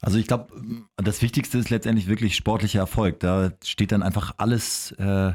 Also 0.00 0.18
ich 0.18 0.26
glaube, 0.26 0.52
das 0.96 1.22
Wichtigste 1.22 1.58
ist 1.58 1.70
letztendlich 1.70 2.06
wirklich 2.06 2.36
sportlicher 2.36 2.80
Erfolg. 2.80 3.20
Da 3.20 3.52
steht 3.64 3.92
dann 3.92 4.02
einfach 4.02 4.34
alles 4.38 4.92
äh, 4.92 5.32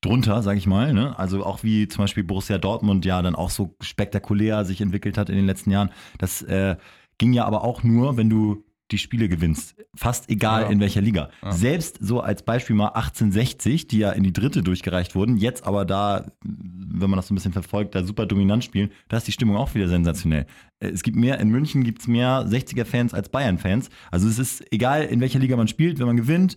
drunter, 0.00 0.42
sage 0.42 0.58
ich 0.58 0.66
mal. 0.66 0.92
Ne? 0.92 1.18
Also 1.18 1.44
auch 1.44 1.62
wie 1.62 1.88
zum 1.88 2.04
Beispiel 2.04 2.24
Borussia 2.24 2.58
Dortmund 2.58 3.04
ja 3.04 3.22
dann 3.22 3.36
auch 3.36 3.50
so 3.50 3.76
spektakulär 3.80 4.64
sich 4.64 4.80
entwickelt 4.80 5.16
hat 5.16 5.30
in 5.30 5.36
den 5.36 5.46
letzten 5.46 5.70
Jahren. 5.70 5.90
Das 6.18 6.42
äh, 6.42 6.76
ging 7.18 7.32
ja 7.32 7.44
aber 7.44 7.62
auch 7.62 7.82
nur, 7.84 8.16
wenn 8.16 8.28
du 8.28 8.64
die 8.92 8.98
Spiele 8.98 9.28
gewinnst. 9.28 9.74
Fast 9.96 10.28
egal 10.30 10.62
Ja. 10.62 10.68
in 10.68 10.78
welcher 10.80 11.00
Liga. 11.00 11.30
Ja. 11.42 11.52
Selbst 11.52 11.98
so 12.00 12.20
als 12.20 12.42
Beispiel 12.44 12.76
mal 12.76 12.88
1860, 12.88 13.86
die 13.88 13.98
ja 13.98 14.10
in 14.12 14.22
die 14.22 14.32
dritte 14.32 14.62
durchgereicht 14.62 15.14
wurden, 15.14 15.36
jetzt 15.36 15.64
aber 15.66 15.84
da, 15.84 16.30
wenn 16.44 17.10
man 17.10 17.16
das 17.16 17.26
so 17.28 17.34
ein 17.34 17.36
bisschen 17.36 17.52
verfolgt, 17.52 17.94
da 17.94 18.04
super 18.04 18.26
dominant 18.26 18.62
spielen, 18.64 18.90
da 19.08 19.16
ist 19.16 19.26
die 19.26 19.32
Stimmung 19.32 19.56
auch 19.56 19.74
wieder 19.74 19.88
sensationell. 19.88 20.46
Äh, 20.78 20.88
Es 20.90 21.02
gibt 21.02 21.16
mehr, 21.16 21.40
in 21.40 21.48
München 21.48 21.84
gibt 21.84 22.00
es 22.02 22.06
mehr 22.08 22.46
60er-Fans 22.46 23.14
als 23.14 23.28
Bayern-Fans. 23.30 23.88
Also 24.10 24.28
es 24.28 24.38
ist 24.38 24.64
egal, 24.72 25.04
in 25.04 25.20
welcher 25.20 25.38
Liga 25.38 25.56
man 25.56 25.68
spielt, 25.68 25.98
wenn 25.98 26.06
man 26.06 26.16
gewinnt, 26.16 26.56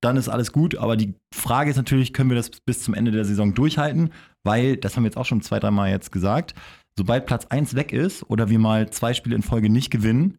dann 0.00 0.16
ist 0.16 0.28
alles 0.28 0.52
gut. 0.52 0.76
Aber 0.76 0.96
die 0.96 1.14
Frage 1.32 1.70
ist 1.70 1.76
natürlich, 1.76 2.12
können 2.12 2.30
wir 2.30 2.36
das 2.36 2.50
bis 2.50 2.82
zum 2.82 2.94
Ende 2.94 3.10
der 3.10 3.24
Saison 3.26 3.52
durchhalten? 3.54 4.10
Weil, 4.44 4.76
das 4.78 4.96
haben 4.96 5.02
wir 5.04 5.08
jetzt 5.08 5.18
auch 5.18 5.26
schon 5.26 5.42
zwei, 5.42 5.58
dreimal 5.60 5.90
jetzt 5.90 6.10
gesagt, 6.10 6.54
sobald 6.96 7.26
Platz 7.26 7.46
1 7.46 7.74
weg 7.74 7.92
ist 7.92 8.22
oder 8.30 8.48
wir 8.48 8.58
mal 8.58 8.88
zwei 8.90 9.12
Spiele 9.14 9.36
in 9.36 9.42
Folge 9.42 9.68
nicht 9.70 9.90
gewinnen, 9.90 10.38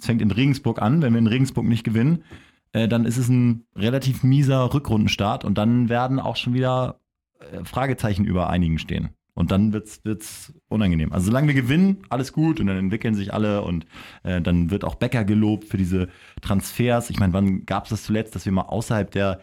es 0.00 0.06
fängt 0.06 0.22
in 0.22 0.30
Regensburg 0.30 0.82
an, 0.82 1.02
wenn 1.02 1.12
wir 1.12 1.18
in 1.18 1.26
Regensburg 1.26 1.66
nicht 1.66 1.84
gewinnen, 1.84 2.24
äh, 2.72 2.88
dann 2.88 3.04
ist 3.04 3.16
es 3.16 3.28
ein 3.28 3.64
relativ 3.76 4.22
mieser 4.22 4.72
Rückrundenstart 4.72 5.44
und 5.44 5.58
dann 5.58 5.88
werden 5.88 6.18
auch 6.18 6.36
schon 6.36 6.54
wieder 6.54 7.00
äh, 7.38 7.64
Fragezeichen 7.64 8.24
über 8.24 8.50
einigen 8.50 8.78
stehen. 8.78 9.10
Und 9.34 9.52
dann 9.52 9.72
wird's, 9.72 10.04
wird's 10.04 10.52
unangenehm. 10.68 11.12
Also 11.12 11.26
solange 11.26 11.48
wir 11.48 11.54
gewinnen, 11.54 11.98
alles 12.10 12.32
gut 12.32 12.60
und 12.60 12.66
dann 12.66 12.76
entwickeln 12.76 13.14
sich 13.14 13.32
alle 13.32 13.62
und 13.62 13.86
äh, 14.22 14.40
dann 14.40 14.70
wird 14.70 14.84
auch 14.84 14.96
Becker 14.96 15.24
gelobt 15.24 15.64
für 15.64 15.78
diese 15.78 16.08
Transfers. 16.42 17.10
Ich 17.10 17.18
meine, 17.18 17.32
wann 17.32 17.64
gab 17.64 17.84
es 17.84 17.90
das 17.90 18.02
zuletzt, 18.02 18.34
dass 18.34 18.44
wir 18.44 18.52
mal 18.52 18.62
außerhalb 18.62 19.10
der 19.10 19.40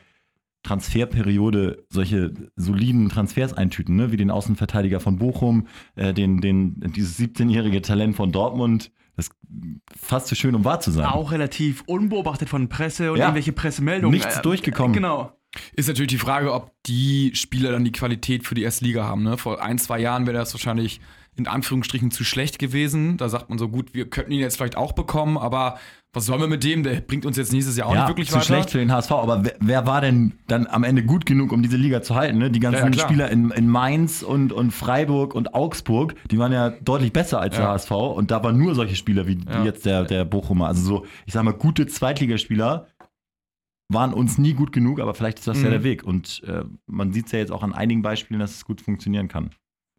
Transferperiode 0.63 1.85
solche 1.89 2.33
soliden 2.55 3.09
Transfers 3.09 3.53
eintüten, 3.53 3.95
ne? 3.95 4.11
wie 4.11 4.17
den 4.17 4.31
Außenverteidiger 4.31 4.99
von 4.99 5.17
Bochum, 5.17 5.67
äh, 5.95 6.13
den, 6.13 6.41
den, 6.41 6.79
dieses 6.95 7.17
17-jährige 7.17 7.81
Talent 7.81 8.15
von 8.15 8.31
Dortmund. 8.31 8.91
Das 9.17 9.25
ist 9.27 9.33
fast 9.99 10.27
zu 10.27 10.35
schön, 10.35 10.55
um 10.55 10.63
wahr 10.63 10.79
zu 10.79 10.91
sein. 10.91 11.05
Auch 11.05 11.31
relativ 11.31 11.83
unbeobachtet 11.87 12.47
von 12.49 12.69
Presse 12.69 13.11
und 13.11 13.17
Ja. 13.17 13.25
irgendwelche 13.25 13.51
Pressemeldungen. 13.51 14.15
Nichts 14.17 14.41
durchgekommen. 14.41 14.93
Genau. 14.93 15.33
Ist 15.73 15.87
natürlich 15.87 16.09
die 16.11 16.17
Frage, 16.19 16.53
ob 16.53 16.71
die 16.85 17.31
Spieler 17.33 17.71
dann 17.71 17.83
die 17.83 17.91
Qualität 17.91 18.45
für 18.45 18.53
die 18.53 18.61
erste 18.63 18.85
Liga 18.85 19.03
haben. 19.05 19.23
Ne? 19.23 19.37
Vor 19.37 19.61
ein, 19.61 19.79
zwei 19.79 19.99
Jahren 19.99 20.27
wäre 20.27 20.37
das 20.37 20.53
wahrscheinlich 20.53 21.01
in 21.37 21.47
Anführungsstrichen 21.47 22.11
zu 22.11 22.23
schlecht 22.23 22.59
gewesen. 22.59 23.17
Da 23.17 23.29
sagt 23.29 23.49
man 23.49 23.57
so, 23.57 23.69
gut, 23.69 23.93
wir 23.93 24.09
könnten 24.09 24.31
ihn 24.31 24.39
jetzt 24.39 24.57
vielleicht 24.57 24.75
auch 24.77 24.93
bekommen, 24.93 25.37
aber 25.37 25.77
was 26.13 26.25
sollen 26.25 26.39
wir 26.41 26.47
mit 26.47 26.63
dem? 26.63 26.81
Der 26.83 27.01
bringt 27.01 27.25
uns 27.27 27.37
jetzt 27.37 27.53
nächstes 27.53 27.77
Jahr 27.77 27.87
auch 27.87 27.93
ja, 27.93 28.01
nicht 28.01 28.09
wirklich 28.09 28.29
zu 28.29 28.35
weiter. 28.35 28.45
schlecht 28.45 28.71
für 28.71 28.79
den 28.79 28.91
HSV. 28.91 29.11
Aber 29.11 29.43
wer, 29.45 29.53
wer 29.59 29.85
war 29.85 30.01
denn 30.01 30.33
dann 30.47 30.65
am 30.65 30.83
Ende 30.83 31.03
gut 31.03 31.25
genug, 31.27 31.51
um 31.51 31.61
diese 31.61 31.77
Liga 31.77 32.01
zu 32.01 32.15
halten? 32.15 32.39
Ne? 32.39 32.49
Die 32.49 32.59
ganzen 32.59 32.91
Ja, 32.91 32.97
ja. 32.99 33.03
Spieler 33.05 33.29
in, 33.29 33.51
in 33.51 33.69
Mainz 33.69 34.23
und, 34.23 34.51
und 34.51 34.71
Freiburg 34.71 35.35
und 35.35 35.53
Augsburg, 35.53 36.15
die 36.31 36.39
waren 36.39 36.51
ja 36.51 36.71
deutlich 36.71 37.13
besser 37.13 37.39
als 37.39 37.55
der 37.55 37.65
Ja. 37.65 37.71
HSV. 37.73 37.91
Und 37.91 38.31
da 38.31 38.43
waren 38.43 38.57
nur 38.57 38.73
solche 38.73 38.95
Spieler 38.95 39.27
wie, 39.27 39.37
Ja. 39.47 39.61
wie 39.61 39.65
jetzt 39.65 39.85
der, 39.85 40.05
der 40.05 40.25
Bochumer. 40.25 40.67
Also 40.67 40.81
so, 40.81 41.05
ich 41.27 41.33
sag 41.33 41.43
mal, 41.43 41.51
gute 41.53 41.85
Zweitligaspieler 41.85 42.87
waren 43.89 44.13
uns 44.13 44.37
nie 44.37 44.53
gut 44.53 44.71
genug, 44.71 44.99
aber 44.99 45.13
vielleicht 45.13 45.39
ist 45.39 45.47
das 45.47 45.61
ja 45.61 45.67
Mhm. 45.67 45.71
der 45.71 45.83
Weg. 45.83 46.03
Und 46.03 46.41
äh, 46.47 46.63
man 46.87 47.11
sieht 47.13 47.27
es 47.27 47.31
ja 47.31 47.39
jetzt 47.39 47.51
auch 47.51 47.63
an 47.63 47.73
einigen 47.73 48.01
Beispielen, 48.01 48.39
dass 48.39 48.51
es 48.55 48.65
gut 48.65 48.81
funktionieren 48.81 49.27
kann. 49.27 49.51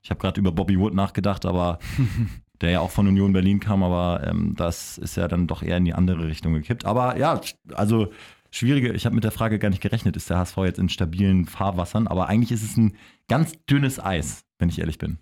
Ich 0.03 0.11
habe 0.11 0.21
gerade 0.21 0.41
über 0.41 0.53
Bobby 0.53 0.79
Wood 0.79 0.95
nachgedacht, 0.95 1.47
aber 1.47 1.79
der 2.61 2.71
ja 2.71 2.81
auch 2.81 2.91
von 2.91 3.07
Union 3.07 3.33
Berlin 3.33 3.61
kam, 3.61 3.83
aber 3.83 4.27
ähm, 4.27 4.55
das 4.57 4.99
ist 4.99 5.17
ja 5.17 5.29
dann 5.29 5.47
doch 5.47 5.63
eher 5.63 5.77
in 5.77 5.85
die 5.85 5.95
andere 5.95 6.27
Richtung 6.27 6.55
gekippt. 6.55 6.85
Aber 6.85 7.17
ja, 7.19 7.41
also 7.75 8.13
schwierige, 8.51 8.93
ich 8.93 9.07
habe 9.07 9.15
mit 9.15 9.25
der 9.25 9.31
Frage 9.31 9.59
gar 9.59 9.71
nicht 9.71 9.83
gerechnet, 9.83 10.17
ist 10.17 10.31
der 10.31 10.39
HSV 10.39 10.57
jetzt 10.59 10.79
in 10.79 10.89
stabilen 10.89 11.47
Fahrwassern, 11.47 12.07
aber 12.07 12.29
eigentlich 12.29 12.53
ist 12.53 12.65
es 12.65 12.77
ein 12.77 12.97
ganz 13.29 13.53
dünnes 13.67 14.01
Eis, 14.01 14.45
wenn 14.59 14.69
ich 14.69 14.79
ehrlich 14.79 14.99
bin. 14.99 15.19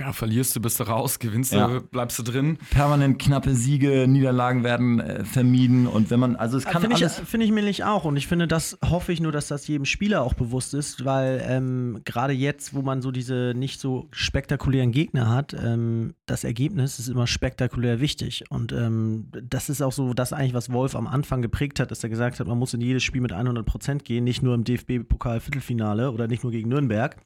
Ja, 0.00 0.12
verlierst 0.12 0.54
du, 0.54 0.60
bist 0.60 0.78
du 0.78 0.84
raus, 0.84 1.18
gewinnst 1.18 1.52
Ja. 1.52 1.66
du, 1.66 1.80
bleibst 1.80 2.16
du 2.20 2.22
drin. 2.22 2.56
Permanent 2.70 3.18
knappe 3.18 3.52
Siege, 3.54 4.06
Niederlagen 4.06 4.62
werden 4.62 5.00
äh, 5.00 5.24
vermieden 5.24 5.88
und 5.88 6.10
wenn 6.10 6.20
man, 6.20 6.36
also 6.36 6.56
es 6.56 6.64
kann 6.64 6.82
Finde 6.82 6.94
ich, 6.96 7.02
alles. 7.02 7.18
finde 7.18 7.46
ich 7.46 7.52
nämlich 7.52 7.82
auch. 7.82 8.04
Und 8.04 8.16
ich 8.16 8.28
finde, 8.28 8.46
das 8.46 8.78
hoffe 8.88 9.12
ich 9.12 9.20
nur, 9.20 9.32
dass 9.32 9.48
das 9.48 9.66
jedem 9.66 9.84
Spieler 9.84 10.22
auch 10.22 10.34
bewusst 10.34 10.72
ist, 10.72 11.04
weil 11.04 11.42
ähm, 11.44 12.00
gerade 12.04 12.32
jetzt, 12.32 12.74
wo 12.74 12.82
man 12.82 13.02
so 13.02 13.10
diese 13.10 13.54
nicht 13.56 13.80
so 13.80 14.06
spektakulären 14.12 14.92
Gegner 14.92 15.30
hat, 15.30 15.52
ähm, 15.54 16.14
das 16.26 16.44
Ergebnis 16.44 17.00
ist 17.00 17.08
immer 17.08 17.26
spektakulär 17.26 17.98
wichtig. 17.98 18.44
Und 18.50 18.70
ähm, 18.72 19.28
das 19.42 19.68
ist 19.68 19.82
auch 19.82 19.92
so 19.92 20.14
das 20.14 20.32
eigentlich, 20.32 20.54
was 20.54 20.72
Wolf 20.72 20.94
am 20.94 21.08
Anfang 21.08 21.42
geprägt 21.42 21.80
hat, 21.80 21.90
dass 21.90 22.04
er 22.04 22.08
gesagt 22.08 22.38
hat, 22.38 22.46
man 22.46 22.58
muss 22.58 22.72
in 22.72 22.80
jedes 22.80 23.02
Spiel 23.02 23.20
mit 23.20 23.32
100 23.32 23.66
Prozent 23.66 24.04
gehen, 24.04 24.22
nicht 24.22 24.44
nur 24.44 24.54
im 24.54 24.62
DFB-Pokal-Viertelfinale 24.62 26.12
oder 26.12 26.28
nicht 26.28 26.44
nur 26.44 26.52
gegen 26.52 26.68
Nürnberg, 26.68 27.16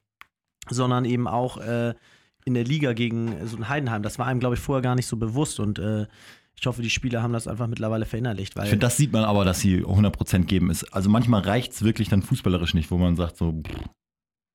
sondern 0.70 1.04
eben 1.04 1.28
auch 1.28 1.58
äh, 1.58 1.92
in 2.44 2.54
der 2.54 2.64
Liga 2.64 2.92
gegen 2.92 3.28
äh, 3.32 3.46
so 3.46 3.56
ein 3.56 3.68
Heidenheim. 3.68 4.02
Das 4.02 4.18
war 4.18 4.26
einem, 4.26 4.40
glaube 4.40 4.54
ich, 4.56 4.60
vorher 4.60 4.82
gar 4.82 4.94
nicht 4.94 5.06
so 5.06 5.16
bewusst 5.16 5.60
und 5.60 5.78
äh, 5.78 6.06
ich 6.54 6.66
hoffe, 6.66 6.82
die 6.82 6.90
Spieler 6.90 7.22
haben 7.22 7.32
das 7.32 7.48
einfach 7.48 7.66
mittlerweile 7.66 8.04
verinnerlicht. 8.04 8.54
Weil 8.56 8.64
Ich 8.64 8.70
finde, 8.70 8.86
das 8.86 8.96
sieht 8.96 9.12
man 9.12 9.24
aber, 9.24 9.44
dass 9.44 9.60
sie 9.60 9.84
100% 9.84 10.44
geben 10.44 10.70
ist. 10.70 10.84
Also 10.92 11.10
manchmal 11.10 11.40
reicht 11.42 11.72
es 11.72 11.82
wirklich 11.82 12.08
dann 12.08 12.22
fußballerisch 12.22 12.74
nicht, 12.74 12.90
wo 12.90 12.98
man 12.98 13.16
sagt 13.16 13.36
so, 13.38 13.52
pff, 13.66 13.88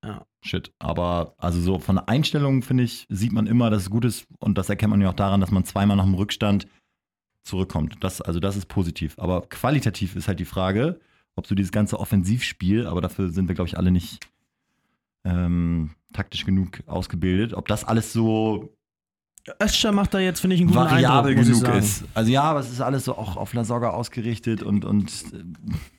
Ja. 0.04 0.24
shit. 0.42 0.72
Aber 0.78 1.34
also 1.38 1.60
so 1.60 1.78
von 1.80 1.96
der 1.96 2.08
Einstellung, 2.08 2.62
finde 2.62 2.84
ich, 2.84 3.04
sieht 3.10 3.32
man 3.32 3.46
immer, 3.46 3.68
dass 3.68 3.82
es 3.82 3.90
gut 3.90 4.04
ist 4.04 4.26
und 4.38 4.56
das 4.56 4.70
erkennt 4.70 4.90
man 4.90 5.00
ja 5.00 5.10
auch 5.10 5.14
daran, 5.14 5.40
dass 5.40 5.50
man 5.50 5.64
zweimal 5.64 5.96
nach 5.96 6.04
dem 6.04 6.14
Rückstand 6.14 6.66
zurückkommt. 7.42 7.96
Das, 8.00 8.20
also 8.20 8.40
das 8.40 8.56
ist 8.56 8.66
positiv. 8.66 9.18
Aber 9.18 9.42
qualitativ 9.48 10.14
ist 10.16 10.28
halt 10.28 10.38
die 10.40 10.44
Frage, 10.44 11.00
ob 11.34 11.46
so 11.46 11.54
dieses 11.54 11.72
ganze 11.72 11.98
Offensivspiel, 11.98 12.86
aber 12.86 13.00
dafür 13.00 13.30
sind 13.30 13.48
wir, 13.48 13.54
glaube 13.54 13.68
ich, 13.68 13.76
alle 13.76 13.90
nicht 13.90 14.20
ähm, 15.24 15.90
taktisch 16.12 16.44
genug 16.44 16.82
ausgebildet, 16.86 17.54
ob 17.54 17.68
das 17.68 17.84
alles 17.84 18.12
so 18.12 18.74
Öscher 19.62 19.92
macht 19.92 20.12
da 20.12 20.18
jetzt, 20.18 20.40
finde 20.40 20.56
ich, 20.56 20.60
einen 20.60 20.68
guten 20.70 20.80
variabel 20.80 21.30
Eindruck, 21.32 21.48
muss 21.48 21.56
ich 21.56 21.64
genug 21.64 21.78
ist. 21.78 22.04
Also 22.14 22.30
ja, 22.30 22.42
aber 22.42 22.60
es 22.60 22.70
ist 22.70 22.80
alles 22.80 23.04
so 23.06 23.16
auch 23.16 23.36
auf 23.36 23.54
Lasogga 23.54 23.90
ausgerichtet 23.90 24.62
und, 24.62 24.84
und 24.84 25.10
äh, 25.32 25.42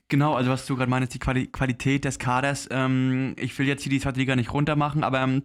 Genau, 0.09 0.33
also 0.33 0.49
was 0.49 0.65
du 0.65 0.75
gerade 0.75 0.89
meinst, 0.89 1.13
die 1.13 1.19
Quali 1.19 1.47
Qualität 1.47 2.03
des 2.03 2.17
Kaders. 2.17 2.67
Ähm, 2.71 3.35
ich 3.37 3.57
will 3.59 3.67
jetzt 3.67 3.83
hier 3.83 3.91
die 3.91 3.99
zweite 3.99 4.19
Liga 4.19 4.35
nicht 4.35 4.51
runtermachen, 4.51 5.03
aber 5.03 5.21
ähm, 5.21 5.43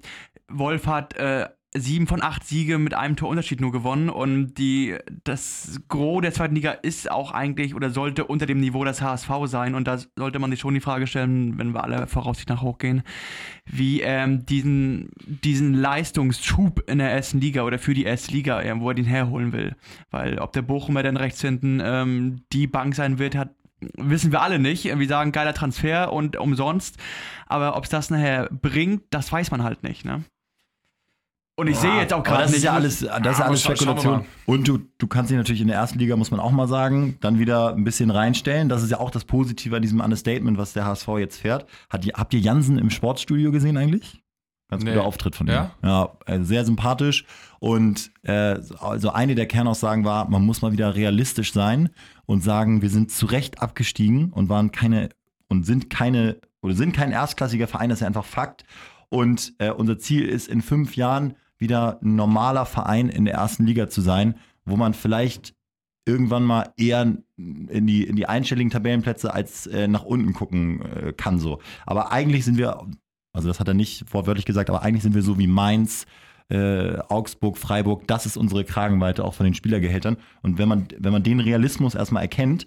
Wolf 0.48 0.86
hat 0.86 1.14
äh, 1.16 1.48
sieben 1.76 2.06
von 2.06 2.22
acht 2.22 2.44
Siege 2.44 2.78
mit 2.78 2.94
einem 2.94 3.16
Torunterschied 3.16 3.60
nur 3.60 3.72
gewonnen 3.72 4.08
und 4.08 4.54
die, 4.54 4.96
das 5.24 5.80
Gros 5.88 6.22
der 6.22 6.32
zweiten 6.32 6.54
Liga 6.54 6.70
ist 6.70 7.10
auch 7.10 7.32
eigentlich 7.32 7.74
oder 7.74 7.90
sollte 7.90 8.24
unter 8.24 8.46
dem 8.46 8.60
Niveau 8.60 8.84
des 8.84 9.02
HSV 9.02 9.28
sein 9.46 9.74
und 9.74 9.88
da 9.88 9.98
sollte 10.16 10.38
man 10.38 10.50
sich 10.50 10.60
schon 10.60 10.74
die 10.74 10.80
Frage 10.80 11.06
stellen, 11.06 11.58
wenn 11.58 11.74
wir 11.74 11.82
alle 11.82 12.06
voraussichtlich 12.06 12.56
nach 12.56 12.62
hochgehen, 12.62 13.02
wie 13.66 14.02
ähm, 14.02 14.46
diesen, 14.46 15.10
diesen 15.26 15.74
Leistungsschub 15.74 16.88
in 16.88 16.98
der 16.98 17.10
ersten 17.10 17.40
Liga 17.40 17.62
oder 17.64 17.80
für 17.80 17.94
die 17.94 18.04
erste 18.04 18.32
Liga, 18.32 18.62
äh, 18.62 18.80
wo 18.80 18.90
er 18.90 18.94
den 18.94 19.04
herholen 19.04 19.52
will. 19.52 19.74
Weil 20.10 20.38
ob 20.38 20.52
der 20.52 20.62
Bochumer 20.62 21.02
dann 21.02 21.16
rechts 21.16 21.40
hinten 21.40 21.80
ähm, 21.82 22.42
die 22.52 22.68
Bank 22.68 22.94
sein 22.94 23.18
wird, 23.18 23.34
hat 23.34 23.50
wissen 23.96 24.32
wir 24.32 24.40
alle 24.40 24.58
nicht. 24.58 24.84
Wir 24.84 25.08
sagen 25.08 25.32
geiler 25.32 25.52
Transfer 25.52 26.12
und 26.12 26.36
umsonst. 26.36 26.96
Aber 27.46 27.76
ob 27.76 27.84
es 27.84 27.90
das 27.90 28.08
nachher 28.08 28.48
bringt, 28.50 29.02
das 29.10 29.30
weiß 29.30 29.50
man 29.50 29.62
halt 29.62 29.82
nicht. 29.82 30.04
Ne? 30.04 30.24
Und 31.56 31.68
ich 31.68 31.76
sehe 31.76 31.94
jetzt 31.96 32.12
auch 32.12 32.22
gerade 32.24 32.42
das 32.42 32.50
nicht. 32.50 32.58
ist 32.58 32.64
ja 32.64 32.72
alles, 32.72 32.98
das 33.00 33.08
ist 33.32 33.38
ja 33.38 33.44
alles 33.46 33.62
schauen 33.62 33.72
wir 33.72 33.76
Spekulation. 33.76 34.24
Und 34.46 34.66
du, 34.66 34.78
du 34.98 35.06
kannst 35.06 35.30
dich 35.30 35.36
natürlich 35.38 35.60
in 35.60 35.68
der 35.68 35.76
ersten 35.76 36.00
Liga, 36.00 36.16
muss 36.16 36.32
man 36.32 36.40
auch 36.40 36.50
mal 36.50 36.66
sagen, 36.66 37.16
dann 37.20 37.38
wieder 37.38 37.74
ein 37.74 37.84
bisschen 37.84 38.10
reinstellen. 38.10 38.68
Das 38.68 38.82
ist 38.82 38.90
ja 38.90 38.98
auch 38.98 39.10
das 39.10 39.24
Positive 39.24 39.76
an 39.76 39.82
diesem 39.82 40.00
Understatement, 40.00 40.58
was 40.58 40.72
der 40.72 40.84
HSV 40.84 41.06
jetzt 41.18 41.38
fährt. 41.40 41.66
Hat, 41.90 42.04
habt 42.14 42.34
ihr 42.34 42.40
Jansen 42.40 42.76
im 42.76 42.90
Sportstudio 42.90 43.52
gesehen 43.52 43.76
eigentlich? 43.76 44.20
Ganz 44.68 44.82
Nee. 44.82 44.90
guter 44.94 45.04
Auftritt 45.04 45.36
von 45.36 45.46
ihm. 45.46 45.52
Ja? 45.52 45.70
Ja, 45.84 46.12
äh, 46.26 46.40
sehr 46.42 46.64
sympathisch. 46.64 47.24
Und 47.60 48.10
äh, 48.22 48.58
also 48.80 49.10
eine 49.10 49.36
der 49.36 49.46
Kernaussagen 49.46 50.04
war, 50.04 50.28
man 50.28 50.42
muss 50.44 50.60
mal 50.60 50.72
wieder 50.72 50.96
realistisch 50.96 51.52
sein 51.52 51.90
und 52.26 52.42
sagen, 52.42 52.82
wir 52.82 52.90
sind 52.90 53.12
zu 53.12 53.26
Recht 53.26 53.62
abgestiegen 53.62 54.32
und 54.32 54.48
waren 54.48 54.72
keine 54.72 55.10
und 55.48 55.64
sind 55.64 55.88
keine 55.88 56.38
oder 56.62 56.74
sind 56.74 56.96
kein 56.96 57.12
erstklassiger 57.12 57.68
Verein, 57.68 57.90
das 57.90 57.98
ist 57.98 58.00
ja 58.00 58.06
einfach 58.08 58.24
Fakt. 58.24 58.64
Und 59.08 59.52
äh, 59.58 59.70
unser 59.70 59.98
Ziel 59.98 60.26
ist 60.26 60.48
in 60.48 60.62
fünf 60.62 60.96
Jahren 60.96 61.34
wieder 61.58 62.00
ein 62.02 62.16
normaler 62.16 62.66
Verein 62.66 63.08
in 63.08 63.24
der 63.24 63.34
ersten 63.34 63.64
Liga 63.64 63.88
zu 63.88 64.00
sein, 64.00 64.34
wo 64.64 64.76
man 64.76 64.94
vielleicht 64.94 65.54
irgendwann 66.06 66.44
mal 66.44 66.72
eher 66.76 67.16
in 67.36 67.86
die, 67.86 68.04
in 68.04 68.16
die 68.16 68.26
einstelligen 68.26 68.70
Tabellenplätze 68.70 69.32
als 69.32 69.66
äh, 69.66 69.88
nach 69.88 70.04
unten 70.04 70.34
gucken 70.34 70.82
äh, 70.82 71.12
kann 71.12 71.38
so. 71.38 71.60
Aber 71.86 72.12
eigentlich 72.12 72.44
sind 72.44 72.58
wir, 72.58 72.86
also 73.32 73.48
das 73.48 73.60
hat 73.60 73.68
er 73.68 73.74
nicht 73.74 74.12
wortwörtlich 74.12 74.44
gesagt, 74.44 74.68
aber 74.68 74.82
eigentlich 74.82 75.02
sind 75.02 75.14
wir 75.14 75.22
so 75.22 75.38
wie 75.38 75.46
Mainz, 75.46 76.06
äh, 76.50 76.98
Augsburg, 77.08 77.56
Freiburg, 77.56 78.06
das 78.06 78.26
ist 78.26 78.36
unsere 78.36 78.64
Kragenweite 78.64 79.24
auch 79.24 79.34
von 79.34 79.44
den 79.44 79.54
Spielergehältern. 79.54 80.18
Und 80.42 80.58
wenn 80.58 80.68
man, 80.68 80.88
wenn 80.98 81.12
man 81.12 81.22
den 81.22 81.40
Realismus 81.40 81.94
erstmal 81.94 82.22
erkennt, 82.22 82.66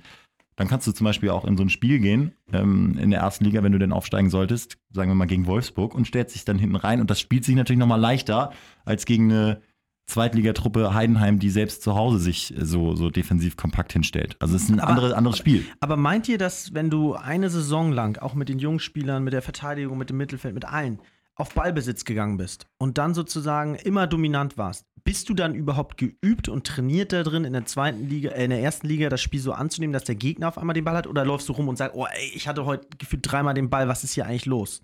dann 0.57 0.67
kannst 0.67 0.85
du 0.87 0.91
zum 0.91 1.05
Beispiel 1.05 1.29
auch 1.29 1.45
in 1.45 1.55
so 1.55 1.63
ein 1.63 1.69
Spiel 1.69 1.99
gehen, 1.99 2.33
ähm, 2.51 2.97
in 2.99 3.11
der 3.11 3.21
ersten 3.21 3.45
Liga, 3.45 3.63
wenn 3.63 3.71
du 3.71 3.79
denn 3.79 3.93
aufsteigen 3.93 4.29
solltest, 4.29 4.77
sagen 4.91 5.09
wir 5.09 5.15
mal 5.15 5.25
gegen 5.25 5.45
Wolfsburg 5.45 5.95
und 5.95 6.05
stellst 6.05 6.35
dich 6.35 6.43
dann 6.45 6.59
hinten 6.59 6.75
rein. 6.75 6.99
Und 6.99 7.09
das 7.09 7.19
spielt 7.21 7.45
sich 7.45 7.55
natürlich 7.55 7.79
nochmal 7.79 7.99
leichter 7.99 8.51
als 8.83 9.05
gegen 9.05 9.31
eine 9.31 9.61
Zweitligatruppe 10.07 10.93
Heidenheim, 10.93 11.37
die 11.37 11.49
selbst 11.49 11.83
zu 11.83 11.95
Hause 11.95 12.19
sich 12.19 12.57
äh, 12.57 12.65
so, 12.65 12.95
so 12.95 13.09
defensiv 13.09 13.57
kompakt 13.57 13.93
hinstellt. 13.93 14.37
Also 14.39 14.55
es 14.55 14.63
ist 14.63 14.69
ein 14.69 14.79
Aber- 14.79 14.89
andere, 14.89 15.15
anderes 15.17 15.37
Spiel. 15.37 15.65
Aber 15.79 15.97
meint 15.97 16.27
ihr, 16.29 16.37
dass 16.37 16.73
wenn 16.73 16.89
du 16.89 17.13
eine 17.13 17.49
Saison 17.49 17.91
lang, 17.91 18.17
auch 18.17 18.33
mit 18.33 18.49
den 18.49 18.57
Jungspielern, 18.57 19.23
mit 19.23 19.33
der 19.33 19.41
Verteidigung, 19.41 19.97
mit 19.97 20.09
dem 20.09 20.17
Mittelfeld, 20.17 20.55
mit 20.55 20.65
allen, 20.65 20.99
auf 21.37 21.53
Ballbesitz 21.53 22.03
gegangen 22.03 22.37
bist 22.37 22.67
und 22.77 22.97
dann 22.97 23.13
sozusagen 23.13 23.75
immer 23.75 24.07
dominant 24.07 24.57
warst, 24.57 24.85
bist 25.03 25.29
du 25.29 25.33
dann 25.33 25.55
überhaupt 25.55 25.97
geübt 25.97 26.49
und 26.49 26.67
trainiert 26.67 27.13
da 27.13 27.23
drin 27.23 27.45
in 27.45 27.53
der 27.53 27.65
zweiten 27.65 28.09
Liga, 28.09 28.31
äh, 28.31 28.43
in 28.43 28.49
der 28.49 28.61
ersten 28.61 28.87
Liga 28.87 29.07
das 29.07 29.21
Spiel 29.21 29.39
so 29.39 29.53
anzunehmen, 29.53 29.93
dass 29.93 30.03
der 30.03 30.15
Gegner 30.15 30.49
auf 30.49 30.57
einmal 30.57 30.73
den 30.73 30.83
Ball 30.83 30.97
hat? 30.97 31.07
Oder 31.07 31.23
läufst 31.23 31.47
du 31.47 31.53
rum 31.53 31.69
und 31.69 31.77
sagst, 31.77 31.95
oh 31.95 32.05
ey, 32.05 32.31
ich 32.35 32.47
hatte 32.47 32.65
heute 32.65 32.87
gefühlt 32.97 33.21
dreimal 33.23 33.53
den 33.53 33.69
Ball, 33.69 33.87
was 33.87 34.03
ist 34.03 34.13
hier 34.13 34.25
eigentlich 34.25 34.45
los? 34.45 34.81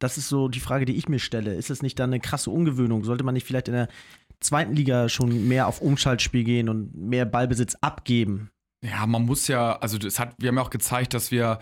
Das 0.00 0.18
ist 0.18 0.28
so 0.28 0.48
die 0.48 0.58
Frage, 0.58 0.84
die 0.84 0.96
ich 0.96 1.08
mir 1.08 1.20
stelle. 1.20 1.54
Ist 1.54 1.70
es 1.70 1.80
nicht 1.80 1.98
dann 2.00 2.10
eine 2.10 2.18
krasse 2.18 2.50
Ungewöhnung? 2.50 3.04
Sollte 3.04 3.22
man 3.22 3.34
nicht 3.34 3.46
vielleicht 3.46 3.68
in 3.68 3.74
der 3.74 3.88
zweiten 4.40 4.74
Liga 4.74 5.08
schon 5.08 5.46
mehr 5.46 5.68
auf 5.68 5.80
Umschaltspiel 5.80 6.42
gehen 6.42 6.68
und 6.68 6.96
mehr 6.96 7.24
Ballbesitz 7.24 7.76
abgeben? 7.80 8.50
Ja, 8.82 9.06
man 9.06 9.24
muss 9.24 9.46
ja, 9.46 9.78
also 9.78 9.96
das 9.96 10.18
hat, 10.18 10.34
wir 10.38 10.48
haben 10.48 10.56
ja 10.56 10.62
auch 10.62 10.70
gezeigt, 10.70 11.14
dass 11.14 11.30
wir 11.30 11.60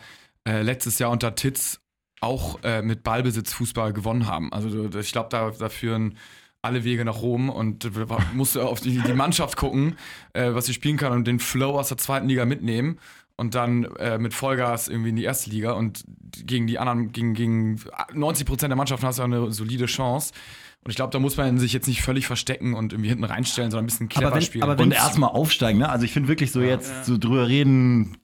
äh, 0.48 0.62
letztes 0.62 0.98
Jahr 0.98 1.10
unter 1.10 1.34
Titz 1.34 1.79
auch 2.20 2.62
äh, 2.62 2.82
mit 2.82 3.02
Ballbesitz 3.02 3.52
Fußball 3.52 3.92
gewonnen 3.92 4.26
haben. 4.26 4.52
Also 4.52 4.90
ich 4.98 5.12
glaube, 5.12 5.28
da, 5.30 5.50
da 5.50 5.68
führen 5.68 6.16
alle 6.62 6.84
Wege 6.84 7.04
nach 7.04 7.22
Rom 7.22 7.48
und 7.48 7.84
du 7.84 7.90
musst 8.34 8.58
auf 8.58 8.80
die, 8.80 8.98
die 8.98 9.14
Mannschaft 9.14 9.56
gucken, 9.56 9.96
äh, 10.34 10.52
was 10.52 10.66
sie 10.66 10.74
spielen 10.74 10.98
kann 10.98 11.12
und 11.12 11.26
den 11.26 11.38
Flow 11.38 11.78
aus 11.78 11.88
der 11.88 11.96
zweiten 11.96 12.28
Liga 12.28 12.44
mitnehmen 12.44 12.98
und 13.36 13.54
dann 13.54 13.84
äh, 13.96 14.18
mit 14.18 14.34
Vollgas 14.34 14.88
irgendwie 14.88 15.08
in 15.08 15.16
die 15.16 15.24
erste 15.24 15.48
Liga 15.48 15.72
und 15.72 16.04
gegen 16.44 16.66
die 16.66 16.78
anderen, 16.78 17.12
gegen, 17.12 17.32
gegen 17.32 17.80
90 18.12 18.46
Prozent 18.46 18.70
der 18.70 18.76
Mannschaften 18.76 19.06
hast 19.06 19.18
du 19.18 19.22
eine 19.22 19.50
solide 19.52 19.86
Chance. 19.86 20.34
Und 20.82 20.90
ich 20.90 20.96
glaube, 20.96 21.10
da 21.12 21.18
muss 21.18 21.36
man 21.36 21.58
sich 21.58 21.74
jetzt 21.74 21.86
nicht 21.88 22.00
völlig 22.00 22.26
verstecken 22.26 22.72
und 22.72 22.92
irgendwie 22.94 23.10
hinten 23.10 23.24
reinstellen, 23.24 23.70
sondern 23.70 23.84
ein 23.84 23.88
bisschen 23.88 24.08
clever 24.08 24.28
Aber 24.28 24.36
wenn- 24.36 24.42
spielen. 24.42 24.62
aber 24.64 24.78
wenn- 24.78 24.86
Und 24.86 24.92
erstmal 24.92 25.28
aufsteigen, 25.30 25.78
ne? 25.78 25.90
Also 25.90 26.06
ich 26.06 26.12
finde 26.12 26.28
wirklich 26.30 26.52
so 26.52 26.62
jetzt 26.62 27.04
so 27.04 27.18
drüber 27.18 27.48
reden, 27.48 28.16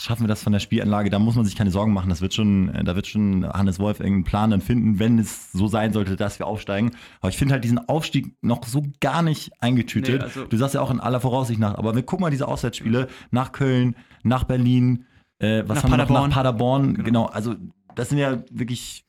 schaffen 0.00 0.24
wir 0.24 0.28
das 0.28 0.42
von 0.42 0.52
der 0.52 0.58
Spielanlage, 0.58 1.08
da 1.10 1.20
muss 1.20 1.36
man 1.36 1.44
sich 1.44 1.54
keine 1.54 1.70
Sorgen 1.70 1.92
machen. 1.92 2.08
Das 2.10 2.20
wird 2.20 2.34
schon, 2.34 2.68
äh, 2.74 2.82
da 2.82 2.96
wird 2.96 3.06
schon 3.06 3.46
Hannes 3.48 3.78
Wolf 3.78 4.00
irgendeinen 4.00 4.24
Plan 4.24 4.50
dann 4.50 4.60
finden, 4.60 4.98
wenn 4.98 5.20
es 5.20 5.52
so 5.52 5.68
sein 5.68 5.92
sollte, 5.92 6.16
dass 6.16 6.40
wir 6.40 6.48
aufsteigen. 6.48 6.90
Aber 7.20 7.28
ich 7.28 7.36
finde 7.36 7.52
halt 7.54 7.62
diesen 7.62 7.78
Aufstieg 7.88 8.34
noch 8.42 8.64
so 8.66 8.82
gar 9.00 9.22
nicht 9.22 9.52
eingetütet. 9.60 10.18
Nee, 10.18 10.24
also- 10.24 10.44
du 10.46 10.56
sagst 10.56 10.74
ja 10.74 10.80
auch 10.80 10.90
in 10.90 10.98
aller 10.98 11.20
Voraussicht 11.20 11.60
nach, 11.60 11.76
aber 11.76 11.94
wir 11.94 12.02
gucken 12.02 12.22
mal 12.24 12.30
diese 12.30 12.48
Auswärtsspiele 12.48 13.06
nach 13.30 13.52
Köln, 13.52 13.94
nach 14.24 14.42
Berlin, 14.42 15.04
äh, 15.38 15.62
was 15.64 15.76
Nach 15.76 15.84
haben 15.84 15.90
wir 15.92 15.96
noch? 15.98 16.06
Paderborn. 16.08 16.28
Nach 16.30 16.34
Paderborn, 16.34 17.04
genau. 17.04 17.26
Also 17.26 17.54
das 17.94 18.08
sind 18.08 18.18
ja 18.18 18.42
wirklich 18.50 19.04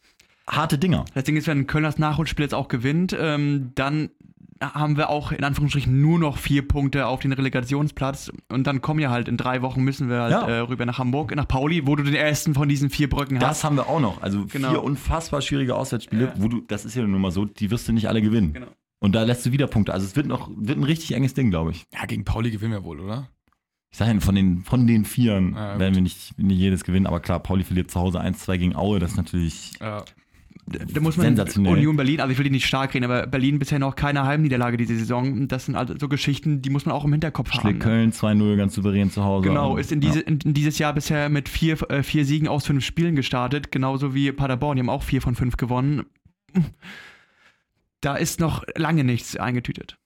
harte 0.52 0.78
Dinger. 0.78 1.06
Das 1.14 1.24
Ding 1.24 1.36
ist, 1.38 1.48
wenn 1.48 1.66
Köln 1.66 1.84
das 1.84 1.98
Nachholspiel 1.98 2.44
jetzt 2.44 2.54
auch 2.54 2.68
gewinnt, 2.68 3.16
ähm, 3.20 3.72
dann 3.76 4.10
haben 4.62 4.96
wir 4.96 5.10
auch 5.10 5.32
in 5.32 5.44
Anführungsstrichen 5.44 6.02
nur 6.02 6.20
noch 6.20 6.38
vier 6.38 6.68
Punkte 6.68 7.08
auf 7.08 7.20
den 7.22 7.32
Relegationsplatz. 7.34 8.32
Und 8.52 8.68
dann 8.68 8.80
kommen 8.82 9.00
ja 9.00 9.10
halt 9.10 9.28
in 9.28 9.36
drei 9.36 9.64
Wochen 9.64 9.82
müssen 9.84 10.08
wir 10.08 10.22
halt 10.22 10.32
Ja. 10.34 10.48
äh, 10.48 10.60
rüber 10.60 10.86
nach 10.86 11.00
Hamburg, 11.00 11.36
nach 11.36 11.48
Pauli, 11.48 11.88
wo 11.88 11.96
du 11.96 12.04
den 12.04 12.14
ersten 12.14 12.54
von 12.54 12.70
diesen 12.70 12.92
vier 12.92 13.10
Brücken 13.10 13.40
Das 13.40 13.50
hast. 13.50 13.64
haben 13.64 13.76
wir 13.78 13.88
auch 13.88 14.00
noch. 14.00 14.22
Also 14.22 14.46
Genau. 14.46 14.70
vier 14.70 14.84
unfassbar 14.84 15.42
schwierige 15.42 15.76
Auswärtsspiele, 15.76 16.26
Ja. 16.26 16.34
wo 16.38 16.48
du, 16.48 16.62
das 16.68 16.86
ist 16.86 16.94
ja 16.96 17.02
nun 17.08 17.20
mal 17.22 17.32
so, 17.32 17.46
die 17.46 17.72
wirst 17.72 17.88
du 17.88 17.94
nicht 17.94 18.08
alle 18.08 18.22
gewinnen. 18.22 18.54
Genau. 18.54 18.68
Und 19.00 19.16
da 19.16 19.24
lässt 19.24 19.44
du 19.48 19.52
wieder 19.52 19.66
Punkte. 19.66 19.94
Also 19.96 20.06
es 20.06 20.16
wird 20.16 20.28
noch, 20.28 20.48
wird 20.56 20.78
ein 20.78 20.84
richtig 20.84 21.14
enges 21.16 21.34
Ding, 21.34 21.50
glaube 21.50 21.72
ich. 21.72 21.86
Ja, 21.92 22.06
gegen 22.06 22.24
Pauli 22.24 22.52
gewinnen 22.52 22.74
wir 22.74 22.84
wohl, 22.84 23.00
oder? 23.00 23.30
Ich 23.90 23.98
sage 23.98 24.14
ja, 24.14 24.20
von 24.20 24.36
den, 24.36 24.62
von 24.62 24.86
den 24.86 25.06
Vieren 25.06 25.54
Ja, 25.56 25.80
werden 25.80 25.96
wir 25.96 26.02
nicht, 26.04 26.38
nicht 26.38 26.60
jedes 26.60 26.84
gewinnen, 26.84 27.08
aber 27.08 27.20
klar, 27.20 27.40
Pauli 27.40 27.64
verliert 27.64 27.90
zu 27.90 28.00
Hause 28.00 28.22
1-2 28.22 28.58
gegen 28.60 28.76
Aue, 28.76 29.00
das 29.00 29.12
ist 29.12 29.18
natürlich 29.18 29.74
Ja. 29.82 30.04
Da 30.72 31.00
muss 31.02 31.18
man 31.18 31.28
Sensationell. 31.28 31.74
Union 31.74 31.96
Berlin, 31.96 32.20
also 32.22 32.32
ich 32.32 32.38
will 32.38 32.44
die 32.46 32.50
nicht 32.52 32.66
stark 32.66 32.94
reden, 32.94 33.06
aber 33.06 33.28
Berlin 33.28 33.60
bisher 33.60 33.80
noch 33.80 33.96
keine 33.96 34.24
Heimniederlage 34.24 34.78
diese 34.78 34.96
Saison. 34.98 35.48
Das 35.48 35.66
sind 35.66 35.76
also 35.76 35.96
so 36.00 36.08
Geschichten, 36.08 36.62
die 36.62 36.70
muss 36.70 36.86
man 36.86 36.96
auch 36.96 37.06
im 37.06 37.12
Hinterkopf 37.12 37.52
haben. 37.52 37.62
Schlägt 37.62 37.80
ne? 37.80 37.84
Köln 37.84 38.12
2-0 38.12 38.56
ganz 38.58 38.76
souverän 38.76 39.10
zu 39.12 39.24
Hause. 39.24 39.48
Genau, 39.48 39.78
ist 39.78 39.92
in, 39.92 40.02
diese, 40.02 40.20
in, 40.22 40.40
in 40.40 40.54
dieses 40.54 40.78
Jahr 40.80 40.94
bisher 40.94 41.30
mit 41.30 41.50
vier, 41.50 41.82
äh, 41.92 42.04
vier 42.04 42.26
Siegen 42.26 42.48
aus 42.48 42.66
fünf 42.66 42.84
Spielen 42.86 43.16
gestartet, 43.16 43.72
genauso 43.72 44.14
wie 44.14 44.32
Paderborn, 44.32 44.76
die 44.78 44.82
haben 44.82 44.90
auch 44.90 45.04
vier 45.04 45.22
von 45.22 45.36
fünf 45.36 45.58
gewonnen. 45.58 46.06
Da 48.02 48.16
ist 48.16 48.40
noch 48.40 48.64
lange 48.76 49.04
nichts 49.04 49.36
eingetütet. 49.38 49.98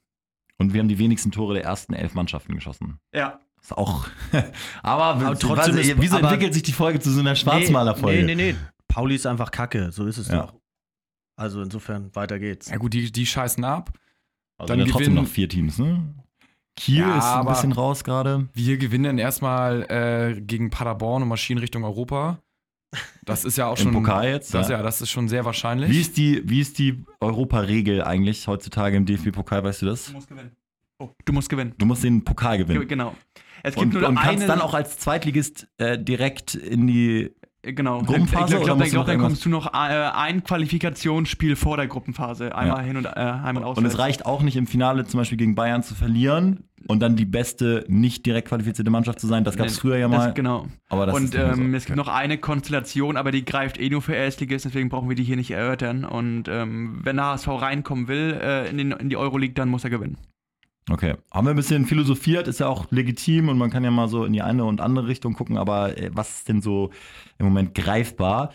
Und 0.58 0.74
wir 0.74 0.80
haben 0.80 0.88
die 0.90 1.00
wenigsten 1.00 1.32
Tore 1.32 1.54
der 1.56 1.64
ersten 1.64 1.94
elf 1.94 2.14
Mannschaften 2.14 2.56
geschossen. 2.56 3.00
Ja. 3.14 3.40
Ist 3.62 3.76
auch. 3.78 4.06
aber, 4.84 5.04
Aber 5.26 5.40
trotzdem 5.40 5.76
weiß, 5.76 5.88
ist- 5.88 5.96
wieso 6.02 6.18
aber- 6.18 6.30
entwickelt 6.30 6.54
sich 6.54 6.64
die 6.64 6.72
Folge 6.72 7.00
zu 7.00 7.12
so 7.12 7.20
einer 7.20 7.36
Schwarzmalerfolge? 7.36 8.24
Nee, 8.24 8.36
nee, 8.36 8.52
nee. 8.52 8.56
Pauli 8.96 9.16
ist 9.16 9.26
einfach 9.26 9.52
kacke, 9.52 9.92
so 9.92 10.06
ist 10.06 10.18
es 10.18 10.30
Ja. 10.30 10.44
doch. 10.44 10.54
Also 11.38 11.62
insofern, 11.62 12.16
weiter 12.16 12.40
geht's. 12.40 12.70
ja, 12.70 12.78
gut, 12.78 12.94
die, 12.94 13.12
die 13.12 13.26
scheißen 13.26 13.64
ab. 13.66 13.92
Also 14.58 14.70
Dann 14.72 14.80
dann 14.80 14.88
trotzdem 14.88 15.08
gewinnen- 15.12 15.24
noch 15.26 15.30
vier 15.30 15.50
Teams, 15.50 15.78
ne? 15.80 16.02
Kiel 16.78 17.00
Ja, 17.00 17.18
ist 17.18 17.26
ein 17.26 17.46
bisschen 17.46 17.72
raus 17.74 18.04
gerade. 18.06 18.48
Wir 18.54 18.78
gewinnen 18.78 19.04
dann 19.04 19.18
erstmal 19.18 19.84
äh, 19.90 20.40
gegen 20.42 20.70
Paderborn 20.70 21.24
und 21.24 21.28
marschieren 21.30 21.60
Richtung 21.60 21.84
Europa. 21.84 22.40
Das 23.26 23.44
ist 23.44 23.58
ja 23.58 23.68
auch 23.68 23.78
Im 23.80 23.84
schon. 23.84 23.94
Pokal 23.94 24.30
jetzt. 24.30 24.54
Das, 24.54 24.70
ja. 24.70 24.78
ja, 24.78 24.84
das 24.84 25.02
ist 25.02 25.10
schon 25.12 25.28
sehr 25.28 25.44
wahrscheinlich. 25.44 25.90
Wie 25.90 26.00
ist 26.00 26.16
die, 26.16 26.42
wie 26.50 26.62
ist 26.62 26.80
die 26.80 27.04
Europaregel 27.20 28.02
eigentlich 28.02 28.48
heutzutage 28.48 28.96
im 28.96 29.06
DFB-Pokal, 29.06 29.64
weißt 29.64 29.82
du 29.82 29.86
das? 29.88 30.06
Du 30.08 30.14
musst 30.14 30.30
gewinnen. 30.30 30.52
Oh, 31.00 31.10
du 31.26 31.34
musst 31.34 31.50
gewinnen. 31.50 31.74
Du 31.78 31.86
musst 31.86 32.04
den 32.06 32.24
Pokal 32.24 32.58
Ge- 32.58 32.66
gewinnen. 32.66 32.88
Genau. 32.88 33.16
Es 33.64 33.74
gibt 33.76 33.88
Und, 33.94 33.94
nur 34.02 34.08
und 34.08 34.16
kannst 34.16 34.44
eine, 34.44 34.48
dann 34.48 34.62
auch 34.62 34.74
als 34.74 35.00
Zweitligist 35.00 35.68
äh, 35.80 35.98
direkt 36.00 36.56
in 36.56 36.88
die. 36.88 37.34
Genau. 37.74 38.02
Gruppenphase 38.02 38.58
ich 38.58 38.64
glaube, 38.64 38.84
glaub, 38.86 38.94
noch 38.94 39.06
dann 39.06 39.20
kommst 39.20 39.46
du 39.46 39.50
noch 39.50 39.74
äh, 39.74 39.78
ein 39.78 40.44
Qualifikationsspiel 40.44 41.56
vor 41.56 41.78
der 41.78 41.88
Gruppenphase. 41.88 42.56
Einmal 42.56 42.80
Ja. 42.80 42.84
hin 42.84 42.98
und 42.98 43.06
äh, 43.06 43.10
einmal 43.10 43.64
aus. 43.64 43.78
Und 43.78 43.86
es 43.86 43.98
reicht 43.98 44.26
auch 44.26 44.42
nicht 44.42 44.56
im 44.56 44.68
Finale 44.68 45.06
zum 45.06 45.20
Beispiel 45.20 45.38
gegen 45.38 45.56
Bayern 45.56 45.84
zu 45.84 45.96
verlieren 45.96 46.66
und 46.88 47.00
dann 47.00 47.16
die 47.16 47.26
beste 47.26 47.86
nicht 47.88 48.26
direkt 48.26 48.50
qualifizierte 48.50 48.92
Mannschaft 48.92 49.20
zu 49.20 49.28
sein. 49.28 49.44
Das 49.44 49.58
gab 49.58 49.68
es 49.68 49.80
früher 49.80 49.98
ja 49.98 50.08
mal. 50.08 50.28
Das, 50.28 50.36
genau. 50.36 50.68
aber 50.90 51.08
das 51.08 51.16
und 51.16 51.26
ist 51.26 51.34
mehr 51.34 51.56
so. 51.56 51.62
ähm, 51.62 51.74
es 51.74 51.86
gibt 51.86 51.98
noch 51.98 52.08
eine 52.08 52.38
Konstellation, 52.38 53.18
aber 53.18 53.32
die 53.32 53.44
greift 53.46 53.80
eh 53.80 53.90
nur 53.90 54.02
für 54.02 54.14
Erstligisten, 54.14 54.72
deswegen 54.72 54.90
brauchen 54.90 55.10
wir 55.10 55.16
die 55.16 55.24
hier 55.24 55.36
nicht 55.36 55.52
erörtern. 55.52 56.06
Und 56.06 56.48
ähm, 56.48 57.00
wenn 57.04 57.16
der 57.16 57.26
HSV 57.26 57.48
reinkommen 57.48 58.08
will 58.08 58.40
äh, 58.42 58.70
in, 58.70 58.78
den, 58.78 58.92
in 58.92 59.10
die 59.10 59.18
Euroleague, 59.18 59.56
dann 59.56 59.70
muss 59.70 59.84
er 59.84 59.90
gewinnen. 59.90 60.18
Okay, 60.90 61.16
haben 61.32 61.48
wir 61.48 61.52
ein 61.52 61.56
bisschen 61.56 61.88
philosophiert, 61.88 62.48
ist 62.48 62.60
ja 62.60 62.68
auch 62.68 62.92
legitim 62.92 63.50
und 63.50 63.58
man 63.58 63.72
kann 63.72 63.84
ja 63.84 63.90
mal 63.90 64.08
so 64.08 64.24
in 64.24 64.34
die 64.34 64.44
eine 64.44 64.66
und 64.66 64.82
andere 64.82 65.08
Richtung 65.08 65.34
gucken, 65.34 65.58
aber 65.58 65.98
äh, 65.98 66.12
was 66.14 66.38
ist 66.38 66.48
denn 66.48 66.62
so 66.62 66.92
im 67.40 67.48
Moment 67.48 67.74
greifbar? 67.74 68.54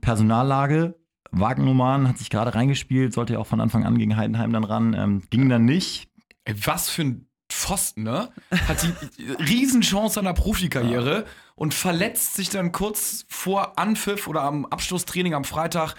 Personallage, 0.00 0.94
Wagnumann 1.32 2.08
hat 2.08 2.18
sich 2.18 2.30
gerade 2.30 2.54
reingespielt, 2.54 3.12
sollte 3.12 3.34
ja 3.34 3.38
auch 3.40 3.46
von 3.46 3.60
Anfang 3.60 3.84
an 3.84 3.98
gegen 3.98 4.16
Heidenheim 4.16 4.52
dann 4.52 4.64
ran, 4.64 4.94
ähm, 4.94 5.22
ging 5.30 5.48
dann 5.48 5.64
nicht. 5.64 6.08
Ey, 6.44 6.54
was 6.64 6.90
für 6.90 7.02
ein 7.02 7.28
Pfosten, 7.50 8.02
ne? 8.02 8.30
Hat 8.50 8.82
die 8.82 9.24
Riesenchance 9.42 10.18
an 10.18 10.26
der 10.26 10.34
Profikarriere 10.34 11.24
und 11.54 11.74
verletzt 11.74 12.34
sich 12.34 12.50
dann 12.50 12.72
kurz 12.72 13.24
vor 13.28 13.78
Anpfiff 13.78 14.28
oder 14.28 14.42
am 14.42 14.66
Abschlusstraining 14.66 15.34
am 15.34 15.44
Freitag 15.44 15.94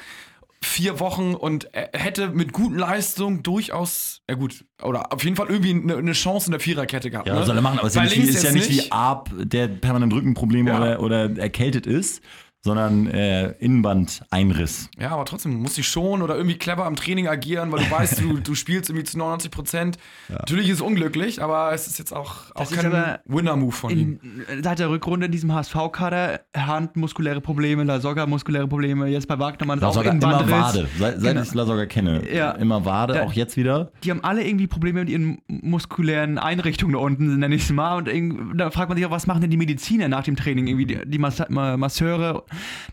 vier 0.64 1.00
Wochen 1.00 1.36
und 1.36 1.70
hätte 1.74 2.30
mit 2.30 2.52
guten 2.52 2.76
Leistungen 2.78 3.44
durchaus, 3.44 4.22
ja 4.30 4.36
gut, 4.36 4.66
oder 4.82 5.14
auf 5.14 5.24
jeden 5.24 5.36
Fall 5.36 5.48
irgendwie 5.48 5.72
eine, 5.72 5.98
eine 5.98 6.12
Chance 6.12 6.48
in 6.48 6.52
der 6.52 6.60
Viererkette 6.60 7.10
gehabt. 7.10 7.28
Ja, 7.28 7.34
ne? 7.34 7.40
was 7.40 7.48
soll 7.48 7.56
er 7.56 7.62
machen? 7.62 7.80
Aber 7.80 7.88
es 7.88 7.96
ist 7.96 8.02
ja 8.02 8.20
nicht, 8.20 8.30
ist 8.30 8.44
ja 8.44 8.52
nicht 8.52 8.70
wie 8.70 8.92
Arp, 8.92 9.30
der 9.38 9.68
permanent 9.68 10.14
Rückenprobleme 10.14 10.70
Ja. 10.72 10.78
oder, 10.78 11.00
oder 11.02 11.38
erkältet 11.40 11.88
ist, 11.88 12.22
sondern 12.62 13.08
äh, 13.08 13.52
Innenbandeinriss. 13.60 14.90
Ja, 15.00 15.12
aber 15.12 15.26
trotzdem 15.26 15.54
muss 15.62 15.78
ich 15.78 15.88
schon 15.88 16.22
oder 16.22 16.36
irgendwie 16.36 16.58
clever 16.58 16.86
am 16.86 16.96
Training 16.96 17.28
agieren, 17.28 17.72
weil 17.72 17.84
du 17.86 17.92
weißt, 17.92 18.22
du, 18.22 18.40
du 18.40 18.56
spielst 18.56 18.90
irgendwie 18.90 19.06
zu 19.06 19.18
99 19.18 19.52
Prozent. 19.52 19.98
Natürlich 20.28 20.68
ist 20.70 20.76
es 20.76 20.82
unglücklich, 20.82 21.42
aber 21.42 21.72
es 21.74 21.88
ist 21.88 22.00
jetzt 22.00 22.12
auch, 22.14 22.52
auch 22.56 22.68
Das 22.70 22.72
kein 22.72 23.18
Winner-Move 23.26 23.72
von 23.72 23.92
ihm. 23.92 24.20
In, 24.22 24.64
seit 24.64 24.80
der 24.80 24.90
Rückrunde 24.90 25.28
in 25.28 25.32
diesem 25.32 25.54
HSV-Kader, 25.54 26.42
Hand 26.56 26.96
muskuläre 26.96 27.42
Probleme, 27.42 27.84
Lasogga 27.84 28.26
muskuläre 28.26 28.68
Probleme, 28.68 29.08
jetzt 29.08 29.28
bei 29.28 29.40
Wagnermann 29.40 29.80
ist 29.80 29.86
auch 29.86 29.98
ein 29.98 30.18
immer. 30.22 30.50
Wade, 30.50 30.88
seit, 30.98 31.22
seit 31.22 31.30
Genau. 31.34 31.42
ich 31.44 31.54
Lasogga 31.54 31.86
kenne. 31.86 32.22
Ja. 32.34 32.52
Immer 32.52 32.84
Wade, 32.86 33.14
Da- 33.14 33.24
auch 33.24 33.34
jetzt 33.34 33.56
wieder. 33.58 33.92
Die 34.04 34.12
haben 34.12 34.24
alle 34.24 34.46
irgendwie 34.46 34.68
Probleme 34.68 35.00
mit 35.02 35.10
ihren 35.10 35.40
muskulären 35.48 36.38
Einrichtungen 36.38 36.94
da 36.94 37.00
unten, 37.00 37.40
nenne 37.40 37.56
ich 37.56 37.64
es 37.64 37.72
mal. 37.72 37.98
Und 37.98 38.58
da 38.58 38.70
fragt 38.72 38.90
man 38.90 38.98
sich 38.98 39.06
auch, 39.06 39.12
was 39.12 39.28
machen 39.28 39.42
denn 39.42 39.50
die 39.50 39.58
Mediziner 39.58 40.08
nach 40.10 40.24
dem 40.24 40.36
Training? 40.36 40.68
Irgendwie 40.68 40.86
die, 40.86 41.00
die 41.06 41.20
Masseure, 41.20 42.44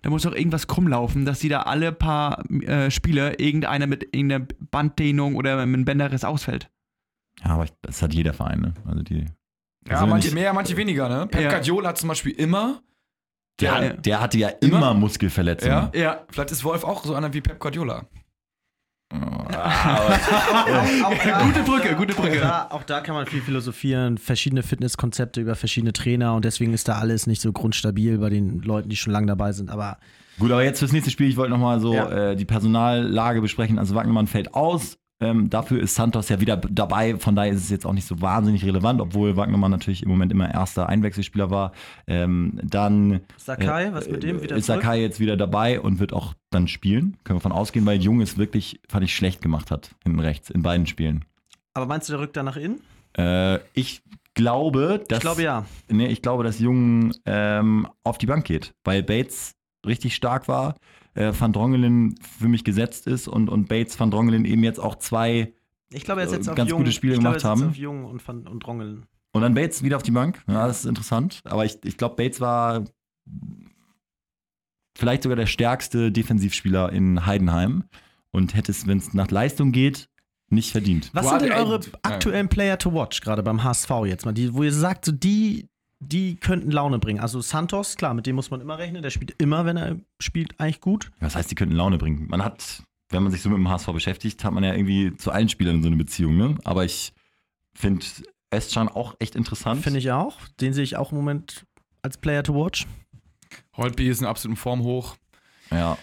da 0.02 0.10
muss 0.10 0.22
doch 0.22 0.34
irgendwas 0.34 0.66
krumm 0.66 0.88
laufen, 0.88 1.24
dass 1.24 1.38
die 1.40 1.48
da 1.48 1.62
alle 1.62 1.92
paar 1.92 2.44
äh, 2.50 2.90
Spieler 2.90 3.38
irgendeiner 3.40 3.86
mit 3.86 4.04
irgendeiner 4.14 4.46
Banddehnung 4.70 5.34
oder 5.36 5.56
mit 5.66 5.74
einem 5.74 5.84
Bänderriss 5.84 6.24
ausfällt. 6.24 6.70
Ja, 7.44 7.50
aber 7.50 7.64
ich, 7.64 7.72
das 7.82 8.00
hat 8.02 8.14
jeder 8.14 8.32
Verein, 8.32 8.60
ne? 8.60 8.74
Also 8.86 9.02
die. 9.02 9.26
Ja, 9.88 9.98
sind 9.98 10.08
manche 10.08 10.28
nicht- 10.28 10.34
mehr, 10.34 10.52
manche 10.52 10.76
weniger, 10.76 11.08
ne? 11.08 11.26
Pep 11.26 11.42
Ja. 11.42 11.50
Guardiola 11.50 11.90
hat 11.90 11.98
zum 11.98 12.08
Beispiel 12.08 12.32
immer. 12.32 12.82
Der, 13.60 13.74
hat- 13.74 14.04
der 14.06 14.20
hatte 14.20 14.38
ja 14.38 14.48
immer, 14.48 14.76
Immer? 14.78 14.94
Muskelverletzungen. 14.94 15.90
Ja, 15.94 16.00
Ja. 16.00 16.20
vielleicht 16.30 16.50
ist 16.50 16.64
Wolf 16.64 16.84
auch 16.84 17.04
so 17.04 17.14
einer 17.14 17.32
wie 17.32 17.40
Pep 17.40 17.58
Guardiola. 17.58 18.06
Gute 21.42 21.62
Brücke, 21.64 21.94
gute 21.96 22.12
Auch 22.14 22.16
Brücke. 22.22 22.40
da, 22.40 22.66
auch 22.70 22.82
da 22.82 23.00
kann 23.00 23.14
man 23.14 23.26
viel 23.26 23.40
philosophieren, 23.40 24.18
verschiedene 24.18 24.62
Fitnesskonzepte 24.64 25.40
über 25.40 25.54
verschiedene 25.54 25.92
Trainer 25.92 26.34
und 26.34 26.44
deswegen 26.44 26.72
ist 26.72 26.88
da 26.88 26.98
alles 26.98 27.26
nicht 27.28 27.40
so 27.40 27.52
grundstabil 27.52 28.18
bei 28.18 28.30
den 28.30 28.60
Leuten, 28.62 28.88
die 28.88 28.96
schon 28.96 29.12
lange 29.12 29.26
dabei 29.28 29.52
sind. 29.52 29.70
Aber 29.70 29.98
Gut, 30.38 30.50
aber 30.50 30.64
jetzt 30.64 30.80
fürs 30.80 30.92
nächste 30.92 31.10
Spiel, 31.10 31.28
ich 31.28 31.36
wollte 31.36 31.50
nochmal 31.52 31.80
so 31.80 31.94
Ja. 31.94 32.30
äh, 32.30 32.36
die 32.36 32.44
Personallage 32.44 33.40
besprechen. 33.40 33.78
Also 33.78 33.94
Wagnermann 33.94 34.26
fällt 34.26 34.54
aus. 34.54 34.98
Ähm, 35.18 35.48
dafür 35.48 35.80
ist 35.80 35.94
Santos 35.94 36.28
ja 36.28 36.40
wieder 36.40 36.58
dabei, 36.58 37.16
von 37.16 37.34
daher 37.34 37.52
ist 37.52 37.62
es 37.62 37.70
jetzt 37.70 37.86
auch 37.86 37.94
nicht 37.94 38.06
so 38.06 38.20
wahnsinnig 38.20 38.64
relevant, 38.64 39.00
obwohl 39.00 39.36
Wagnermann 39.36 39.70
natürlich 39.70 40.02
im 40.02 40.10
Moment 40.10 40.30
immer 40.30 40.52
erster 40.52 40.88
Einwechselspieler 40.88 41.50
war. 41.50 41.72
Ähm, 42.06 42.60
dann 42.62 43.20
Sakai, 43.38 43.92
was 43.94 44.08
mit 44.08 44.22
dem 44.22 44.42
wieder 44.42 44.56
ist 44.56 44.66
zurück? 44.66 44.82
Sakai 44.82 45.00
jetzt 45.00 45.18
wieder 45.18 45.38
dabei 45.38 45.80
und 45.80 46.00
wird 46.00 46.12
auch 46.12 46.34
dann 46.50 46.68
spielen. 46.68 47.16
Können 47.24 47.38
wir 47.38 47.42
von 47.42 47.52
ausgehen, 47.52 47.86
weil 47.86 48.00
Jung 48.02 48.20
es 48.20 48.36
wirklich, 48.36 48.80
fand 48.90 49.04
ich, 49.04 49.16
schlecht 49.16 49.40
gemacht 49.40 49.70
hat, 49.70 49.90
hinten 50.02 50.20
rechts, 50.20 50.50
in 50.50 50.62
beiden 50.62 50.86
Spielen. 50.86 51.24
Aber 51.72 51.86
meinst 51.86 52.08
du, 52.08 52.12
der 52.12 52.20
rückt 52.20 52.36
da 52.36 52.42
nach 52.42 52.56
innen? 52.56 52.80
Äh, 53.16 53.60
ich 53.72 54.02
glaube, 54.34 55.02
dass. 55.08 55.18
Ich 55.18 55.22
glaube 55.22 55.42
ja. 55.42 55.64
Nee, 55.88 56.08
ich 56.08 56.20
glaube, 56.20 56.44
dass 56.44 56.58
Jung 56.58 57.12
ähm, 57.24 57.88
auf 58.04 58.18
die 58.18 58.26
Bank 58.26 58.44
geht, 58.44 58.74
weil 58.84 59.02
Bates 59.02 59.54
richtig 59.86 60.14
stark 60.14 60.48
war, 60.48 60.74
äh, 61.14 61.32
Van 61.38 61.52
Drongelen 61.52 62.14
für 62.38 62.48
mich 62.48 62.64
gesetzt 62.64 63.06
ist 63.06 63.28
und, 63.28 63.48
und 63.48 63.68
Bates, 63.68 63.98
Van 63.98 64.10
Drongelen 64.10 64.44
eben 64.44 64.62
jetzt 64.64 64.78
auch 64.80 64.96
zwei 64.96 65.52
Ich 65.92 66.04
glaube, 66.04 66.20
er 66.22 66.28
setzt 66.28 66.46
Äh, 66.48 66.50
auf 66.50 66.56
ganz 66.56 66.70
Jung. 66.70 66.78
gute 66.80 66.92
Spiele 66.92 67.14
ich 67.14 67.20
glaube, 67.20 67.36
gemacht 67.38 67.44
er 67.44 67.56
setzt 67.56 67.62
haben. 67.62 67.70
auf 67.70 67.76
Jung 67.76 68.04
und, 68.04 68.26
Van- 68.26 68.46
und 68.46 68.60
Drongelen. 68.66 69.06
und 69.32 69.42
dann 69.42 69.54
Bates 69.54 69.82
wieder 69.82 69.96
auf 69.96 70.02
die 70.02 70.10
Bank. 70.10 70.42
Ja, 70.48 70.66
das 70.66 70.80
ist 70.80 70.86
interessant. 70.86 71.40
Aber 71.44 71.64
ich, 71.64 71.78
ich 71.84 71.96
glaube, 71.96 72.16
Bates 72.16 72.40
war 72.40 72.84
vielleicht 74.96 75.22
sogar 75.22 75.36
der 75.36 75.46
stärkste 75.46 76.10
Defensivspieler 76.10 76.92
in 76.92 77.26
Heidenheim 77.26 77.84
und 78.30 78.54
hätte 78.54 78.72
es, 78.72 78.86
wenn 78.86 78.98
es 78.98 79.14
nach 79.14 79.30
Leistung 79.30 79.72
geht, 79.72 80.08
nicht 80.48 80.70
verdient. 80.70 81.10
Was 81.12 81.28
sind 81.28 81.42
denn 81.42 81.52
eure 81.52 81.80
aktuellen 82.02 82.48
Player 82.48 82.78
to 82.78 82.92
watch, 82.94 83.20
gerade 83.20 83.42
beim 83.42 83.64
HSV 83.64 83.90
jetzt 84.06 84.24
mal, 84.24 84.32
die, 84.32 84.54
wo 84.54 84.62
ihr 84.62 84.72
sagt, 84.72 85.04
so 85.04 85.12
die, 85.12 85.68
die 86.00 86.36
könnten 86.36 86.70
Laune 86.70 86.98
bringen? 86.98 87.20
Also 87.20 87.40
Santos, 87.40 87.96
klar, 87.96 88.14
mit 88.14 88.26
dem 88.26 88.36
muss 88.36 88.50
man 88.50 88.60
immer 88.60 88.78
rechnen, 88.78 89.02
der 89.02 89.10
spielt 89.10 89.34
immer, 89.40 89.64
wenn 89.64 89.76
er 89.76 89.96
spielt, 90.20 90.58
eigentlich 90.60 90.80
gut. 90.80 91.10
Was 91.20 91.36
heißt, 91.36 91.50
die 91.50 91.54
könnten 91.54 91.74
Laune 91.74 91.98
bringen? 91.98 92.26
Man 92.28 92.44
hat, 92.44 92.82
wenn 93.10 93.22
man 93.22 93.32
sich 93.32 93.42
so 93.42 93.48
mit 93.48 93.58
dem 93.58 93.68
HSV 93.68 93.88
beschäftigt, 93.88 94.44
hat 94.44 94.52
man 94.52 94.64
ja 94.64 94.74
irgendwie 94.74 95.16
zu 95.16 95.30
allen 95.30 95.48
Spielern 95.48 95.82
so 95.82 95.88
eine 95.88 95.96
Beziehung, 95.96 96.36
ne? 96.36 96.56
Aber 96.64 96.84
ich 96.84 97.12
finde 97.74 98.04
Özcan 98.54 98.88
auch 98.88 99.14
echt 99.18 99.36
interessant. 99.36 99.82
Finde 99.82 99.98
ich 99.98 100.10
auch. 100.12 100.38
Den 100.60 100.72
sehe 100.72 100.84
ich 100.84 100.96
auch 100.96 101.12
im 101.12 101.18
Moment 101.18 101.66
als 102.02 102.18
Player 102.18 102.42
to 102.42 102.54
watch. 102.54 102.86
Holtby 103.76 104.08
ist 104.08 104.20
in 104.20 104.26
absoluten 104.26 104.56
Form 104.56 104.82
hoch. 104.82 105.16
Ja. 105.70 105.98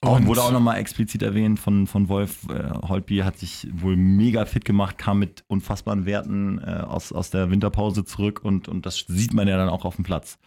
Auch, 0.00 0.16
Und- 0.16 0.26
wurde 0.26 0.42
auch 0.42 0.52
nochmal 0.52 0.78
explizit 0.78 1.22
erwähnt 1.22 1.58
von, 1.58 1.86
von 1.88 2.08
Wolf. 2.08 2.46
Äh, 2.48 2.70
Holtby 2.86 3.18
hat 3.18 3.36
sich 3.38 3.66
wohl 3.72 3.96
mega 3.96 4.44
fit 4.44 4.64
gemacht, 4.64 4.96
kam 4.96 5.18
mit 5.18 5.42
unfassbaren 5.48 6.06
Werten 6.06 6.58
äh, 6.58 6.82
aus, 6.86 7.12
aus 7.12 7.30
der 7.30 7.50
Winterpause 7.50 8.04
zurück 8.04 8.40
und, 8.44 8.68
und 8.68 8.86
das 8.86 9.04
sieht 9.08 9.34
man 9.34 9.48
ja 9.48 9.56
dann 9.56 9.68
auch 9.68 9.84
auf 9.84 9.96
dem 9.96 10.04
Platz. 10.04 10.38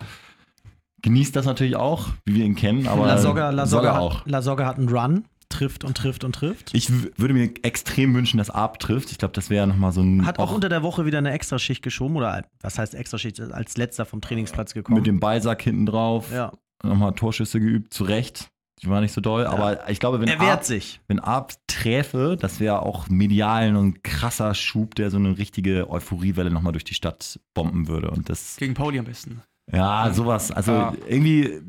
Genießt 1.02 1.36
das 1.36 1.46
natürlich 1.46 1.76
auch, 1.76 2.10
wie 2.26 2.36
wir 2.36 2.46
ihn 2.46 2.56
kennen, 2.56 2.88
aber 2.88 3.08
Lasogga, 3.08 3.50
Lasogga, 3.50 3.66
soll 3.82 3.86
er 3.86 4.00
auch. 4.00 4.26
Lasogga 4.26 4.66
hat 4.68 4.78
einen 4.78 4.88
Run, 4.88 5.26
trifft 5.50 5.84
und 5.84 5.98
trifft 5.98 6.24
und 6.24 6.34
trifft. 6.34 6.74
Ich 6.74 6.90
würde 7.20 7.34
mir 7.34 7.52
extrem 7.64 8.14
wünschen, 8.14 8.38
dass 8.38 8.52
Arp 8.52 8.80
trifft. 8.80 9.12
Ich 9.12 9.18
glaube, 9.18 9.34
das 9.34 9.50
wäre 9.50 9.66
nochmal 9.68 9.92
so 9.92 10.02
ein. 10.02 10.26
Hat 10.26 10.38
auch 10.40 10.54
unter 10.54 10.70
der 10.70 10.84
Woche 10.84 11.06
wieder 11.06 11.18
eine 11.18 11.32
Extraschicht 11.32 11.82
geschoben 11.82 12.16
oder 12.16 12.46
was 12.62 12.78
heißt 12.78 12.94
Extraschicht? 12.94 13.42
Als 13.42 13.76
letzter 13.78 14.06
vom 14.06 14.22
Trainingsplatz 14.22 14.74
gekommen. 14.76 15.00
mit 15.00 15.08
dem 15.08 15.20
Ballsack 15.20 15.62
hinten 15.64 15.88
drauf. 15.88 16.32
ja. 16.32 16.52
Nochmal 16.84 17.14
Torschüsse 17.14 17.60
geübt, 17.60 17.94
zu 17.94 18.04
Recht. 18.06 18.50
Die 18.84 18.90
waren 18.90 19.04
nicht 19.04 19.14
so 19.14 19.22
doll, 19.22 19.46
aber 19.46 19.90
ich 19.90 20.00
glaube, 20.00 20.20
wenn 20.22 20.28
Er 20.28 20.40
wehrt 20.40 20.50
Arp, 20.52 20.64
sich. 20.64 21.00
wenn 21.08 21.20
Arp 21.20 21.54
träfe, 21.68 22.36
das 22.40 22.60
wäre 22.60 22.82
auch 22.82 23.10
medial 23.10 23.76
ein 23.76 24.02
krasser 24.02 24.56
Schub, 24.56 24.96
der 24.96 25.12
so 25.12 25.18
eine 25.18 25.38
richtige 25.38 25.90
Euphoriewelle 25.90 26.50
nochmal 26.50 26.72
durch 26.74 26.84
die 26.84 26.96
Stadt 26.96 27.40
bomben 27.54 27.88
würde. 27.88 28.10
Und 28.10 28.30
das, 28.30 28.56
Gegen 28.58 28.74
Pauli 28.74 28.98
am 28.98 29.06
besten. 29.06 29.42
ja, 29.72 30.12
sowas. 30.14 30.52
Also 30.52 30.72
Ja. 30.72 30.94
irgendwie, 31.08 31.62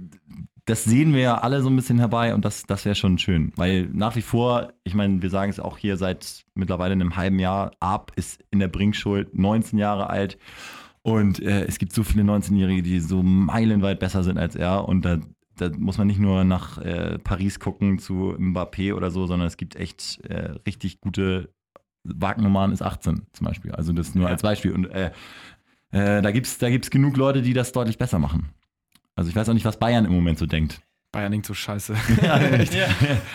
das 0.64 0.84
sehen 0.84 1.12
wir 1.12 1.20
ja 1.20 1.38
alle 1.38 1.60
so 1.60 1.68
ein 1.68 1.76
bisschen 1.76 1.98
herbei 1.98 2.34
und 2.34 2.44
das, 2.46 2.62
das 2.64 2.84
wäre 2.86 2.94
schon 2.94 3.18
schön. 3.18 3.52
Weil 3.56 3.88
nach 3.92 4.16
wie 4.16 4.22
vor, 4.22 4.72
ich 4.84 4.94
meine, 4.94 5.20
wir 5.20 5.28
sagen 5.28 5.50
es 5.50 5.60
auch 5.60 5.76
hier 5.76 5.96
seit 5.98 6.44
mittlerweile 6.54 6.92
einem 6.92 7.16
halben 7.16 7.38
Jahr, 7.40 7.72
Arp 7.80 8.12
ist 8.16 8.40
in 8.50 8.58
der 8.58 8.68
Bringschuld 8.68 9.36
19 9.36 9.78
Jahre 9.78 10.08
alt. 10.08 10.38
Und 11.02 11.42
äh, 11.42 11.64
es 11.64 11.78
gibt 11.78 11.92
so 11.92 12.04
viele 12.04 12.22
19-Jährige, 12.22 12.82
die 12.82 13.00
so 13.00 13.22
meilenweit 13.24 13.98
besser 13.98 14.22
sind 14.22 14.38
als 14.38 14.54
er. 14.54 14.88
Und 14.88 15.04
da, 15.04 15.18
da 15.56 15.70
muss 15.76 15.98
man 15.98 16.06
nicht 16.06 16.18
nur 16.20 16.44
nach 16.44 16.78
äh, 16.78 17.18
Paris 17.18 17.60
gucken 17.60 17.98
zu 17.98 18.34
Mbappé 18.38 18.94
oder 18.94 19.10
so, 19.10 19.26
sondern 19.26 19.46
es 19.46 19.56
gibt 19.56 19.76
echt 19.76 20.20
äh, 20.28 20.52
richtig 20.66 21.00
gute. 21.00 21.50
Wagnermann 22.04 22.72
ist 22.72 22.82
18 22.82 23.26
zum 23.32 23.46
Beispiel. 23.46 23.70
Also 23.72 23.92
das 23.92 24.14
nur 24.14 24.28
als 24.28 24.42
Beispiel. 24.42 24.72
Und 24.72 24.86
äh, 24.86 25.12
äh, 25.92 26.20
da 26.20 26.30
gibt 26.32 26.46
es 26.46 26.58
da 26.58 26.68
gibt's 26.68 26.90
genug 26.90 27.16
Leute, 27.16 27.42
die 27.42 27.52
das 27.52 27.70
deutlich 27.72 27.96
besser 27.98 28.18
machen. 28.18 28.48
Also 29.14 29.30
ich 29.30 29.36
weiß 29.36 29.48
auch 29.48 29.54
nicht, 29.54 29.64
was 29.64 29.78
Bayern 29.78 30.04
im 30.04 30.12
Moment 30.12 30.38
so 30.38 30.46
denkt. 30.46 30.80
Bayern 31.12 31.30
denkt 31.30 31.46
so 31.46 31.54
scheiße. 31.54 31.94
Ja, 32.22 32.38
echt. 32.40 32.74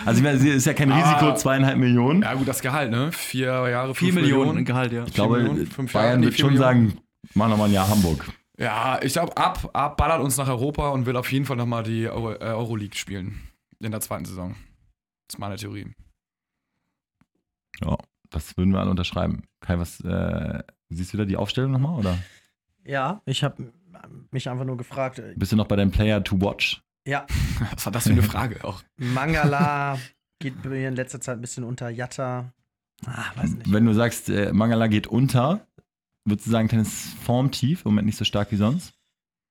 Also 0.04 0.18
ich 0.18 0.24
meine, 0.24 0.36
es 0.36 0.44
ist 0.44 0.66
ja 0.66 0.74
kein 0.74 0.90
Risiko, 0.92 1.28
Ah. 1.30 1.34
zweieinhalb 1.36 1.78
Millionen. 1.78 2.22
Ja, 2.22 2.34
gut, 2.34 2.46
das 2.48 2.60
Gehalt, 2.60 2.90
ne? 2.90 3.10
Vier 3.12 3.46
Jahre, 3.70 3.94
4 3.94 4.12
fünf 4.12 4.20
Millionen, 4.20 4.64
Gehalt, 4.64 4.92
ja. 4.92 5.04
ich 5.06 5.14
glaube, 5.14 5.38
Millionen, 5.38 5.66
fünf 5.68 5.92
Jahre, 5.94 6.06
Bayern 6.08 6.20
nee, 6.20 6.26
wird 6.26 6.34
vier 6.34 6.44
schon 6.44 6.52
Millionen. 6.54 6.88
sagen, 6.90 6.98
machen 7.34 7.52
wir 7.52 7.56
mal 7.56 7.64
ein 7.66 7.72
Jahr 7.72 7.88
Hamburg. 7.88 8.28
Ja, 8.58 9.00
ich 9.02 9.12
glaube, 9.12 9.36
ab, 9.36 9.70
ab 9.72 9.96
ballert 9.96 10.20
uns 10.20 10.36
nach 10.36 10.48
Europa 10.48 10.88
und 10.90 11.06
will 11.06 11.16
auf 11.16 11.30
jeden 11.30 11.44
Fall 11.44 11.56
nochmal 11.56 11.84
die 11.84 12.08
Euro, 12.08 12.32
äh, 12.32 12.38
Euroleague 12.40 12.96
spielen. 12.96 13.40
In 13.78 13.92
der 13.92 14.00
zweiten 14.00 14.24
Saison. 14.24 14.56
Das 15.28 15.34
ist 15.36 15.38
meine 15.38 15.56
Theorie. 15.56 15.94
Ja, 17.80 17.96
das 18.30 18.56
würden 18.56 18.72
wir 18.72 18.80
alle 18.80 18.90
unterschreiben. 18.90 19.44
Kai, 19.60 19.78
was, 19.78 20.00
äh, 20.00 20.62
siehst 20.88 21.12
du 21.12 21.18
da 21.18 21.24
die 21.24 21.36
Aufstellung 21.36 21.70
nochmal, 21.70 21.98
oder 22.00 22.18
Ja, 22.84 23.22
ich 23.26 23.44
habe 23.44 23.72
mich 24.32 24.48
einfach 24.48 24.64
nur 24.64 24.76
gefragt. 24.76 25.18
äh, 25.20 25.34
bist 25.36 25.52
du 25.52 25.56
noch 25.56 25.68
bei 25.68 25.76
deinem 25.76 25.92
Player 25.92 26.22
to 26.24 26.40
watch? 26.40 26.82
Ja, 27.06 27.26
Was 27.74 27.86
war 27.86 27.92
das 27.92 28.04
für 28.04 28.10
eine 28.12 28.22
Frage 28.34 28.64
auch? 28.64 28.82
Mangala 28.96 29.98
geht 30.40 30.64
mir 30.64 30.88
in 30.88 30.96
letzter 30.96 31.20
Zeit 31.20 31.38
ein 31.38 31.40
bisschen 31.40 31.62
unter. 31.64 31.90
Jatta, 31.90 32.52
ah, 33.06 33.24
weiß 33.36 33.50
nicht. 33.50 33.72
Wenn 33.72 33.84
du 33.86 33.92
sagst, 33.94 34.28
äh, 34.28 34.52
Mangala 34.52 34.88
geht 34.88 35.06
unter, 35.06 35.67
würdest 36.30 36.46
du 36.46 36.50
sagen, 36.50 36.68
kleines 36.68 37.14
Formtief, 37.22 37.84
im 37.84 37.92
Moment 37.92 38.06
nicht 38.06 38.18
so 38.18 38.24
stark 38.24 38.50
wie 38.52 38.56
sonst? 38.56 38.92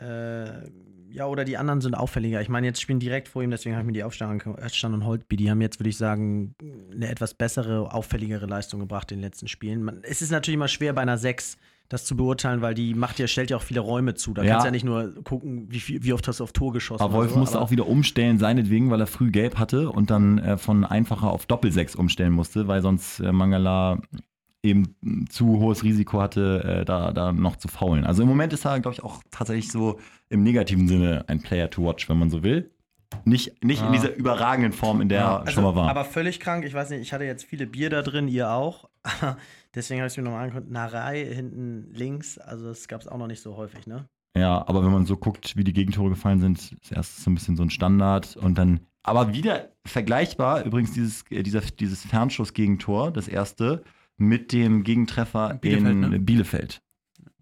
Äh, 0.01 0.69
ja, 1.09 1.25
oder 1.25 1.45
die 1.45 1.57
anderen 1.57 1.81
sind 1.81 1.95
auffälliger. 1.95 2.41
Ich 2.41 2.49
meine, 2.49 2.67
jetzt 2.67 2.81
spielen 2.81 2.99
direkt 2.99 3.27
vor 3.29 3.41
ihm, 3.41 3.49
deswegen 3.49 3.75
habe 3.75 3.83
ich 3.83 3.87
mir 3.87 3.93
die. 3.93 4.01
Özcan 4.03 4.93
und 4.93 5.05
Holtby, 5.05 5.35
die 5.37 5.49
haben 5.49 5.61
jetzt, 5.61 5.79
würde 5.79 5.89
ich 5.89 5.97
sagen, 5.97 6.53
eine 6.93 7.07
etwas 7.07 7.33
bessere, 7.33 7.91
auffälligere 7.93 8.45
Leistung 8.45 8.79
gebracht 8.79 9.11
in 9.11 9.17
den 9.19 9.23
letzten 9.23 9.47
Spielen. 9.47 9.81
Man, 9.83 10.01
es 10.03 10.21
ist 10.21 10.31
natürlich 10.31 10.55
immer 10.55 10.67
schwer 10.67 10.93
bei 10.93 11.01
einer 11.01 11.17
6 11.17 11.57
das 11.89 12.03
zu 12.03 12.17
beurteilen, 12.17 12.61
weil 12.61 12.73
die 12.73 12.93
macht 12.93 13.17
ja, 13.17 13.27
stellt 13.27 13.49
ja 13.49 13.55
auch 13.55 13.61
viele 13.63 13.79
Räume 13.79 14.13
zu. 14.13 14.33
Da 14.33 14.43
Ja. 14.43 14.51
kannst 14.51 14.65
du 14.65 14.67
ja 14.67 14.71
nicht 14.73 14.83
nur 14.83 15.23
gucken, 15.23 15.67
wie, 15.71 15.79
viel, 15.79 16.03
wie 16.03 16.11
oft 16.11 16.27
hast 16.27 16.41
du 16.41 16.43
auf 16.43 16.51
Tor 16.51 16.73
geschossen. 16.73 17.01
Aber 17.01 17.13
Wolf 17.13 17.31
so, 17.31 17.39
musste 17.39 17.55
aber- 17.55 17.65
auch 17.65 17.71
wieder 17.71 17.87
umstellen, 17.87 18.37
seinetwegen, 18.39 18.91
weil 18.91 18.99
er 18.99 19.07
früh 19.07 19.31
gelb 19.31 19.57
hatte 19.57 19.89
und 19.89 20.09
dann 20.11 20.37
äh, 20.37 20.57
von 20.57 20.83
einfacher 20.83 21.31
auf 21.31 21.45
Doppelsechs 21.45 21.95
umstellen 21.95 22.33
musste, 22.33 22.67
weil 22.67 22.81
sonst 22.81 23.21
äh, 23.21 23.31
Mangala 23.31 24.01
eben 24.63 24.95
zu 25.29 25.59
hohes 25.59 25.83
Risiko 25.83 26.19
hatte, 26.21 26.63
äh, 26.81 26.85
da, 26.85 27.11
da 27.11 27.31
noch 27.31 27.55
zu 27.57 27.67
faulen. 27.67 28.03
Also 28.05 28.23
im 28.23 28.29
Moment 28.29 28.53
ist 28.53 28.65
er, 28.65 28.79
glaube 28.79 28.95
ich, 28.95 29.03
auch 29.03 29.21
tatsächlich 29.31 29.71
so 29.71 29.99
im 30.29 30.43
negativen 30.43 30.87
Sinne 30.87 31.25
ein 31.27 31.41
Player 31.41 31.69
to 31.69 31.83
watch, 31.85 32.09
wenn 32.09 32.17
man 32.19 32.29
so 32.29 32.43
will. 32.43 32.71
Nicht, 33.23 33.63
nicht 33.63 33.81
in 33.81 33.87
Ah. 33.87 33.91
dieser 33.91 34.13
überragenden 34.15 34.73
Form, 34.73 34.99
in 34.99 35.07
der 35.07 35.21
er 35.21 35.39
Also, 35.41 35.51
schon 35.53 35.63
mal 35.63 35.75
war. 35.75 35.89
Aber 35.89 36.03
völlig 36.03 36.39
krank. 36.41 36.65
Ich 36.65 36.73
weiß 36.73 36.89
nicht, 36.89 37.01
ich 37.01 37.13
hatte 37.13 37.23
jetzt 37.23 37.45
viele 37.45 37.65
Bier 37.65 37.89
da 37.89 38.01
drin, 38.01 38.27
ihr 38.27 38.49
auch. 38.51 38.89
Deswegen 39.75 40.01
habe 40.01 40.07
ich 40.07 40.13
es 40.13 40.17
mir 40.17 40.23
nochmal 40.23 40.43
angeguckt. 40.47 40.69
Narei 40.71 41.23
hinten 41.23 41.89
links, 41.93 42.37
also 42.37 42.65
das 42.67 42.87
gab 42.87 42.99
es 43.01 43.07
auch 43.07 43.17
noch 43.17 43.27
nicht 43.27 43.41
so 43.41 43.55
häufig, 43.55 43.87
ne? 43.87 44.05
Ja, 44.35 44.67
aber 44.67 44.83
wenn 44.83 44.91
man 44.91 45.05
so 45.05 45.15
guckt, 45.17 45.55
wie 45.55 45.63
die 45.63 45.73
Gegentore 45.73 46.09
gefallen 46.09 46.39
sind, 46.39 46.59
ist 46.59 46.91
erst 46.91 47.23
so 47.23 47.31
ein 47.31 47.35
bisschen 47.35 47.55
so 47.55 47.63
ein 47.63 47.69
Standard 47.69 48.35
und 48.37 48.57
dann, 48.57 48.81
aber 49.03 49.33
wieder 49.33 49.69
vergleichbar, 49.85 50.63
übrigens 50.65 50.91
dieses, 50.93 51.23
äh, 51.31 51.43
dieser, 51.43 51.61
dieses 51.61 52.05
Fernschuss-Gegentor, 52.05 53.11
das 53.11 53.27
erste, 53.27 53.83
mit 54.17 54.51
dem 54.51 54.83
Gegentreffer 54.83 55.55
Bielefeld, 55.61 55.91
in 55.93 55.99
ne? 56.09 56.19
Bielefeld. 56.19 56.81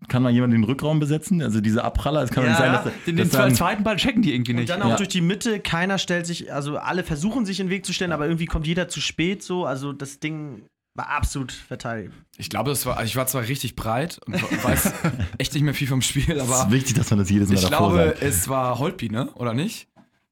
Kann 0.07 0.21
mal 0.21 0.31
jemand 0.31 0.53
den 0.53 0.63
Rückraum 0.63 0.99
besetzen? 0.99 1.41
Also 1.41 1.61
diese 1.61 1.83
Abpraller, 1.83 2.21
es 2.21 2.29
kann 2.29 2.43
Ja, 2.43 2.49
nicht 2.51 2.59
sein, 2.59 2.71
dass, 2.73 2.83
Den, 3.07 3.17
dass 3.17 3.29
den 3.31 3.55
zweiten 3.55 3.83
Ball 3.83 3.95
checken 3.95 4.21
die 4.21 4.33
irgendwie 4.35 4.51
Und 4.51 4.57
nicht. 4.57 4.69
dann 4.69 4.81
auch 4.83 4.89
Ja. 4.89 4.95
durch 4.97 5.09
die 5.09 5.21
Mitte, 5.21 5.59
keiner 5.59 5.97
stellt 5.97 6.27
sich, 6.27 6.53
also 6.53 6.77
alle 6.77 7.03
versuchen 7.03 7.45
sich 7.45 7.59
in 7.59 7.67
den 7.67 7.71
Weg 7.71 7.85
zu 7.85 7.93
stellen, 7.93 8.11
aber 8.11 8.25
irgendwie 8.27 8.45
kommt 8.45 8.67
jeder 8.67 8.87
zu 8.87 9.01
spät 9.01 9.41
so. 9.41 9.65
Also 9.65 9.93
das 9.93 10.19
Ding 10.19 10.63
war 10.95 11.09
absolut 11.09 11.51
verteidigt. 11.51 12.13
Ich 12.37 12.49
glaube, 12.49 12.69
das 12.69 12.85
war, 12.85 13.03
ich 13.03 13.15
war 13.15 13.25
zwar 13.25 13.47
richtig 13.47 13.75
breit 13.75 14.19
und 14.27 14.35
weiß 14.63 14.93
echt 15.39 15.53
nicht 15.55 15.63
mehr 15.63 15.73
viel 15.73 15.87
vom 15.87 16.01
Spiel, 16.01 16.29
Es 16.37 16.43
ist 16.43 16.51
aber 16.53 16.71
wichtig, 16.71 16.93
dass 16.95 17.09
man 17.09 17.19
das 17.19 17.29
jedes 17.31 17.49
Mal 17.49 17.55
ich 17.55 17.61
davor 17.61 17.89
glaube, 17.93 18.09
sagt. 18.09 18.21
es 18.21 18.47
war 18.47 18.77
Holtby, 18.77 19.09
ne? 19.09 19.31
Oder 19.33 19.53
nicht? 19.55 19.87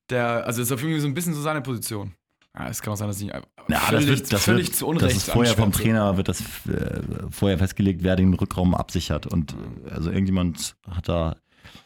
Der, 0.09 0.45
also 0.45 0.61
ist 0.61 0.71
auf 0.71 0.81
irgendwie 0.83 0.99
so 0.99 1.07
ein 1.07 1.13
bisschen 1.15 1.33
so 1.33 1.41
seine 1.41 1.61
Position. 1.61 2.13
Ja, 2.57 2.67
es 2.69 2.81
kann 2.81 2.93
auch 2.93 2.97
sein, 2.97 3.07
dass 3.07 3.19
ich 3.19 3.27
Ja, 3.27 3.41
völlig, 3.79 4.07
das 4.07 4.19
wird, 4.19 4.33
das 4.33 4.43
völlig 4.43 4.67
wird, 4.67 4.75
zu 4.75 4.87
Unrecht 4.87 5.05
das 5.05 5.17
ist 5.23 5.31
vorher 5.31 5.53
vom. 5.55 5.71
Trainer 5.71 6.17
wird 6.17 6.27
das 6.27 6.41
äh, 6.67 7.01
vorher 7.31 7.57
festgelegt, 7.57 8.03
wer 8.03 8.15
den 8.15 8.33
Rückraum 8.33 8.75
absichert 8.75 9.25
und 9.25 9.53
äh, 9.87 9.89
also 9.91 10.11
irgendjemand 10.11 10.75
hat 10.87 11.09
da 11.09 11.35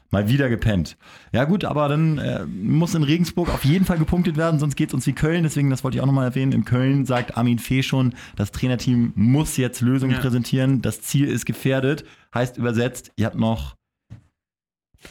mal 0.10 0.28
wieder 0.30 0.50
gepennt. 0.50 0.98
Ja 1.34 1.46
gut, 1.46 1.64
aber 1.66 1.88
dann 1.88 2.18
äh, 2.18 2.46
muss 2.46 2.96
in 2.96 3.04
Regensburg 3.04 3.50
auf 3.50 3.64
jeden 3.66 3.86
Fall 3.86 3.98
gepunktet 3.98 4.36
werden, 4.36 4.60
sonst 4.60 4.76
geht 4.76 4.90
es 4.90 4.94
uns 4.94 5.06
wie 5.08 5.14
Köln. 5.14 5.44
Deswegen, 5.44 5.70
das 5.70 5.84
wollte 5.84 5.98
ich 5.98 6.02
auch 6.02 6.06
nochmal 6.06 6.26
erwähnen. 6.26 6.52
In 6.52 6.66
Köln 6.66 7.06
sagt 7.06 7.38
Armin 7.38 7.60
Fee 7.60 7.84
schon, 7.84 8.14
das 8.36 8.52
Trainerteam 8.52 9.14
muss 9.16 9.56
jetzt 9.58 9.82
Lösungen 9.82 10.14
Ja. 10.14 10.20
präsentieren. 10.20 10.82
Das 10.82 11.02
Ziel 11.02 11.28
ist 11.28 11.46
gefährdet. 11.46 12.04
Heißt 12.34 12.58
übersetzt, 12.58 13.12
ihr 13.16 13.26
habt 13.26 13.38
noch 13.38 13.76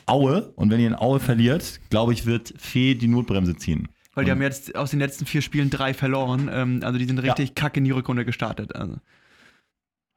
Aue 0.07 0.53
und 0.57 0.71
wenn 0.71 0.81
ihr 0.81 0.89
in 0.89 0.95
Aue 0.95 1.21
verliert, 1.21 1.81
glaube 1.91 2.13
ich, 2.13 2.27
wird 2.27 2.53
Fee 2.59 2.95
die 2.95 3.09
Notbremse 3.09 3.57
ziehen. 3.57 3.89
Weil 4.17 4.25
die 4.25 4.31
haben 4.33 4.43
jetzt 4.43 4.75
aus 4.75 4.91
den 4.91 4.99
letzten 4.99 5.27
vier 5.27 5.43
Spielen 5.43 5.71
drei 5.71 5.95
verloren. 5.95 6.49
Ähm, 6.53 6.81
also 6.83 6.99
die 6.99 7.05
sind 7.05 7.19
richtig 7.19 7.55
kacke 7.55 7.79
in 7.79 7.85
die 7.85 7.91
Rückrunde 7.93 8.25
gestartet. 8.25 8.75
Also. 8.75 8.97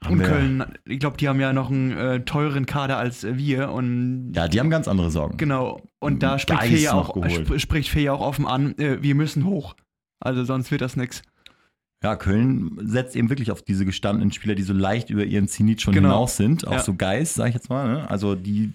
Und 0.07 0.19
Köln, 0.23 0.63
ich 0.85 0.99
glaube, 0.99 1.17
die 1.17 1.27
haben 1.27 1.41
ja 1.41 1.51
noch 1.51 1.69
einen 1.69 1.91
äh, 1.91 2.21
teuren 2.23 2.65
Kader 2.65 2.97
als 2.97 3.23
wir. 3.25 3.69
Und 3.71 4.31
Ja, 4.33 4.47
die 4.47 4.59
haben 4.61 4.69
ganz 4.69 4.87
andere 4.87 5.11
Sorgen. 5.11 5.35
genau. 5.37 5.81
Und 5.99 6.23
da 6.23 6.39
spricht 6.39 6.61
Geist 6.61 6.71
Fee 6.73 6.81
ja 6.83 6.93
auch, 6.93 7.17
sp 7.27 7.59
spricht 7.59 7.89
Fee 7.89 8.03
ja 8.03 8.13
auch 8.13 8.21
offen 8.21 8.45
an, 8.47 8.77
äh, 8.77 9.03
wir 9.03 9.13
müssen 9.15 9.43
hoch. 9.43 9.75
Also 10.21 10.45
sonst 10.45 10.71
wird 10.71 10.79
das 10.81 10.95
nix. 10.95 11.21
Ja, 12.01 12.15
Köln 12.15 12.77
setzt 12.81 13.17
eben 13.17 13.27
wirklich 13.29 13.51
auf 13.51 13.61
diese 13.61 13.83
gestandenen 13.85 14.31
Spieler, 14.31 14.55
die 14.55 14.63
so 14.63 14.71
leicht 14.71 15.09
über 15.09 15.25
ihren 15.25 15.49
Zenit 15.49 15.81
schon 15.81 15.93
Genau. 15.93 16.07
hinaus 16.09 16.37
sind. 16.37 16.65
Auch 16.65 16.71
Ja. 16.73 16.79
so 16.79 16.93
Geist, 16.95 17.33
sag 17.35 17.49
ich 17.49 17.55
jetzt 17.55 17.69
mal. 17.69 17.89
Ne? 17.93 18.09
Also 18.09 18.35
die 18.35 18.71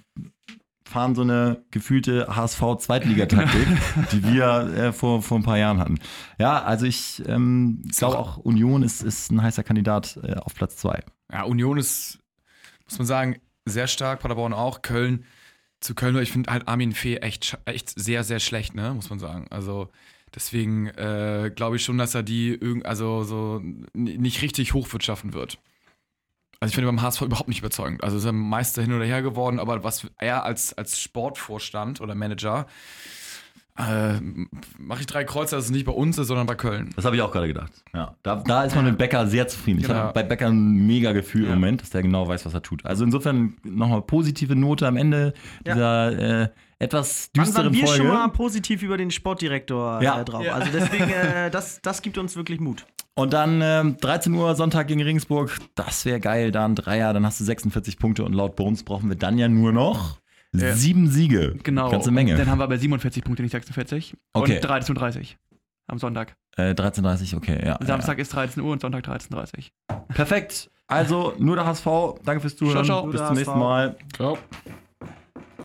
fahren 0.85 1.15
so 1.15 1.23
eine 1.23 1.65
gefühlte 1.71 2.27
HSV-Zweitligataktik, 2.29 3.67
die 4.13 4.23
wir 4.25 4.47
äh, 4.77 4.93
vor, 4.93 5.23
vor 5.23 5.39
ein 5.39 5.43
paar 5.43 5.59
Jahren 5.59 5.79
hatten. 5.79 5.99
Ja, 6.39 6.63
also 6.63 6.87
ich 6.87 7.23
ähm, 7.27 7.83
glaube 7.97 8.19
auch, 8.19 8.37
Union 8.37 8.83
ist, 8.83 9.03
ist 9.03 9.33
ein 9.33 9.43
heißer 9.43 9.65
Kandidat 9.65 10.19
äh, 10.23 10.35
auf 10.35 10.55
Platz 10.55 10.77
zwei. 10.77 11.03
Ja, 11.33 11.45
Union 11.45 11.79
ist, 11.79 12.19
muss 12.85 12.99
man 12.99 13.07
sagen, 13.07 13.37
sehr 13.65 13.87
stark, 13.87 14.21
Paderborn 14.21 14.53
auch, 14.53 14.83
Köln. 14.83 15.25
Zu 15.81 15.95
Köln, 15.95 16.17
ich 16.19 16.33
finde 16.33 16.51
halt 16.51 16.69
Armin 16.69 16.93
Fee 16.93 17.17
echt, 17.17 17.59
echt 17.65 17.91
sehr, 17.91 18.25
sehr 18.25 18.41
schlecht, 18.41 18.75
ne, 18.75 18.93
muss 18.95 19.11
man 19.11 19.19
sagen. 19.19 19.47
Also 19.51 19.89
deswegen 20.35 20.89
äh, 20.89 21.51
glaube 21.55 21.77
ich 21.77 21.85
schon, 21.85 21.99
dass 21.99 22.15
er 22.15 22.23
die 22.23 22.55
irgend, 22.55 22.87
also 22.87 23.23
so 23.25 23.61
nicht 23.95 24.43
richtig 24.43 24.75
hochwirtschaften 24.75 25.33
wird. 25.33 25.59
Also 26.65 26.71
ich 26.71 26.77
finde 26.77 26.87
beim 26.89 27.03
HSV 27.03 27.21
überhaupt 27.21 27.49
nicht 27.49 27.59
überzeugend. 27.59 28.03
Also 28.03 28.17
ist 28.17 28.25
er 28.25 28.33
Meister 28.33 28.81
hin 28.81 28.95
oder 28.95 29.05
her 29.05 29.21
geworden, 29.21 29.59
aber 29.61 29.85
was 29.85 30.07
er 30.17 30.45
als, 30.45 30.73
als 30.73 30.99
Sportvorstand 30.99 32.01
oder 32.01 32.15
Manager 32.15 32.67
äh, 33.77 34.15
mache 34.79 35.01
ich 35.01 35.07
drei 35.07 35.25
Kreuze, 35.25 35.57
dass 35.57 35.67
es 35.67 35.71
nicht 35.71 35.85
bei 35.85 35.93
uns 35.93 36.17
ist, 36.17 36.29
sondern 36.29 36.47
bei 36.47 36.55
Köln. 36.55 36.89
Das 36.97 37.05
habe 37.05 37.17
ich 37.17 37.23
auch 37.23 37.31
gerade 37.33 37.49
gedacht. 37.49 37.71
Ja, 37.93 38.15
da, 38.23 38.37
da 38.37 38.65
ist 38.65 38.75
man 38.75 38.87
mit 38.87 38.97
Becker 38.97 39.27
sehr 39.27 39.47
zufrieden. 39.47 39.81
Ich 39.81 39.87
Genau. 39.89 39.99
habe 39.99 40.13
bei 40.15 40.23
Becker 40.23 40.47
ein 40.47 40.87
mega 40.87 41.13
Gefühl 41.13 41.43
Ja. 41.45 41.49
im 41.53 41.57
Moment, 41.57 41.83
dass 41.83 41.91
der 41.91 42.01
genau 42.01 42.27
weiß, 42.27 42.47
was 42.47 42.55
er 42.55 42.63
tut. 42.63 42.87
Also 42.87 43.05
insofern 43.05 43.57
nochmal 43.63 44.01
positive 44.01 44.57
Note 44.57 44.87
am 44.87 44.97
Ende 44.97 45.35
Ja. 45.67 45.75
dieser 45.75 46.43
äh, 46.45 46.49
etwas 46.85 47.31
waren 47.35 47.45
düsteren 47.47 47.73
wir 47.73 47.87
Folge. 47.87 48.03
schon 48.05 48.13
mal 48.13 48.29
positiv 48.29 48.83
über 48.83 48.97
den 48.97 49.11
Sportdirektor 49.11 50.01
Ja. 50.03 50.21
äh, 50.21 50.25
drauf? 50.25 50.45
Ja. 50.45 50.55
Also 50.55 50.71
deswegen, 50.73 51.11
äh, 51.11 51.51
das, 51.51 51.81
das 51.83 52.01
gibt 52.03 52.17
uns 52.19 52.37
wirklich 52.37 52.61
Mut. 52.61 52.87
Und 53.17 53.33
dann 53.33 53.61
ähm, 53.63 53.97
13 54.01 54.33
Uhr 54.35 54.55
Sonntag 54.57 54.89
gegen 54.89 55.01
Regensburg. 55.03 55.57
Das 55.77 56.05
wäre 56.05 56.19
geil. 56.21 56.51
Da 56.51 56.65
ein 56.65 56.75
Dreier, 56.75 57.13
dann 57.13 57.25
hast 57.25 57.39
du 57.41 57.45
46 57.45 57.99
Punkte 57.99 58.25
und 58.25 58.33
laut 58.33 58.57
Bones 58.57 58.83
brauchen 58.83 59.09
wir 59.09 59.17
dann 59.17 59.39
ja 59.39 59.49
nur 59.49 59.73
noch 59.73 60.19
Ja. 60.53 60.75
sieben 60.75 61.09
Siege. 61.09 61.57
Genau. 61.63 61.91
Ganze 61.91 62.11
Menge. 62.11 62.37
Dann 62.37 62.49
haben 62.51 62.59
wir 62.59 62.65
aber 62.65 62.77
47 62.79 63.23
Punkte, 63.23 63.43
nicht 63.43 63.53
46. 63.53 64.17
Okay. 64.33 64.57
Und 64.57 64.61
30 64.65 64.91
und 64.91 64.97
30. 65.01 65.39
am 65.87 65.99
Sonntag. 65.99 66.37
Äh, 66.57 66.71
13.30 66.73 67.37
okay, 67.37 67.65
ja. 67.65 67.79
Samstag 67.85 68.19
ist 68.19 68.33
13 68.33 68.63
Uhr 68.63 68.73
und 68.73 68.81
Sonntag 68.81 69.05
13.30 69.07 69.71
Ja. 69.91 69.97
Perfekt. 70.15 70.71
Also, 70.87 71.35
nur 71.39 71.57
der 71.57 71.67
HSV. 71.67 71.87
Danke 72.25 72.41
fürs 72.41 72.57
Zuhören. 72.57 72.85
Ciao, 72.85 73.01
ciao. 73.03 73.11
Bis 73.11 73.19
zum 73.21 73.27
der 73.29 73.35
nächsten 73.37 73.53
HSV. 73.53 73.59
Mal. 73.59 73.97
Ciao. 74.17 74.39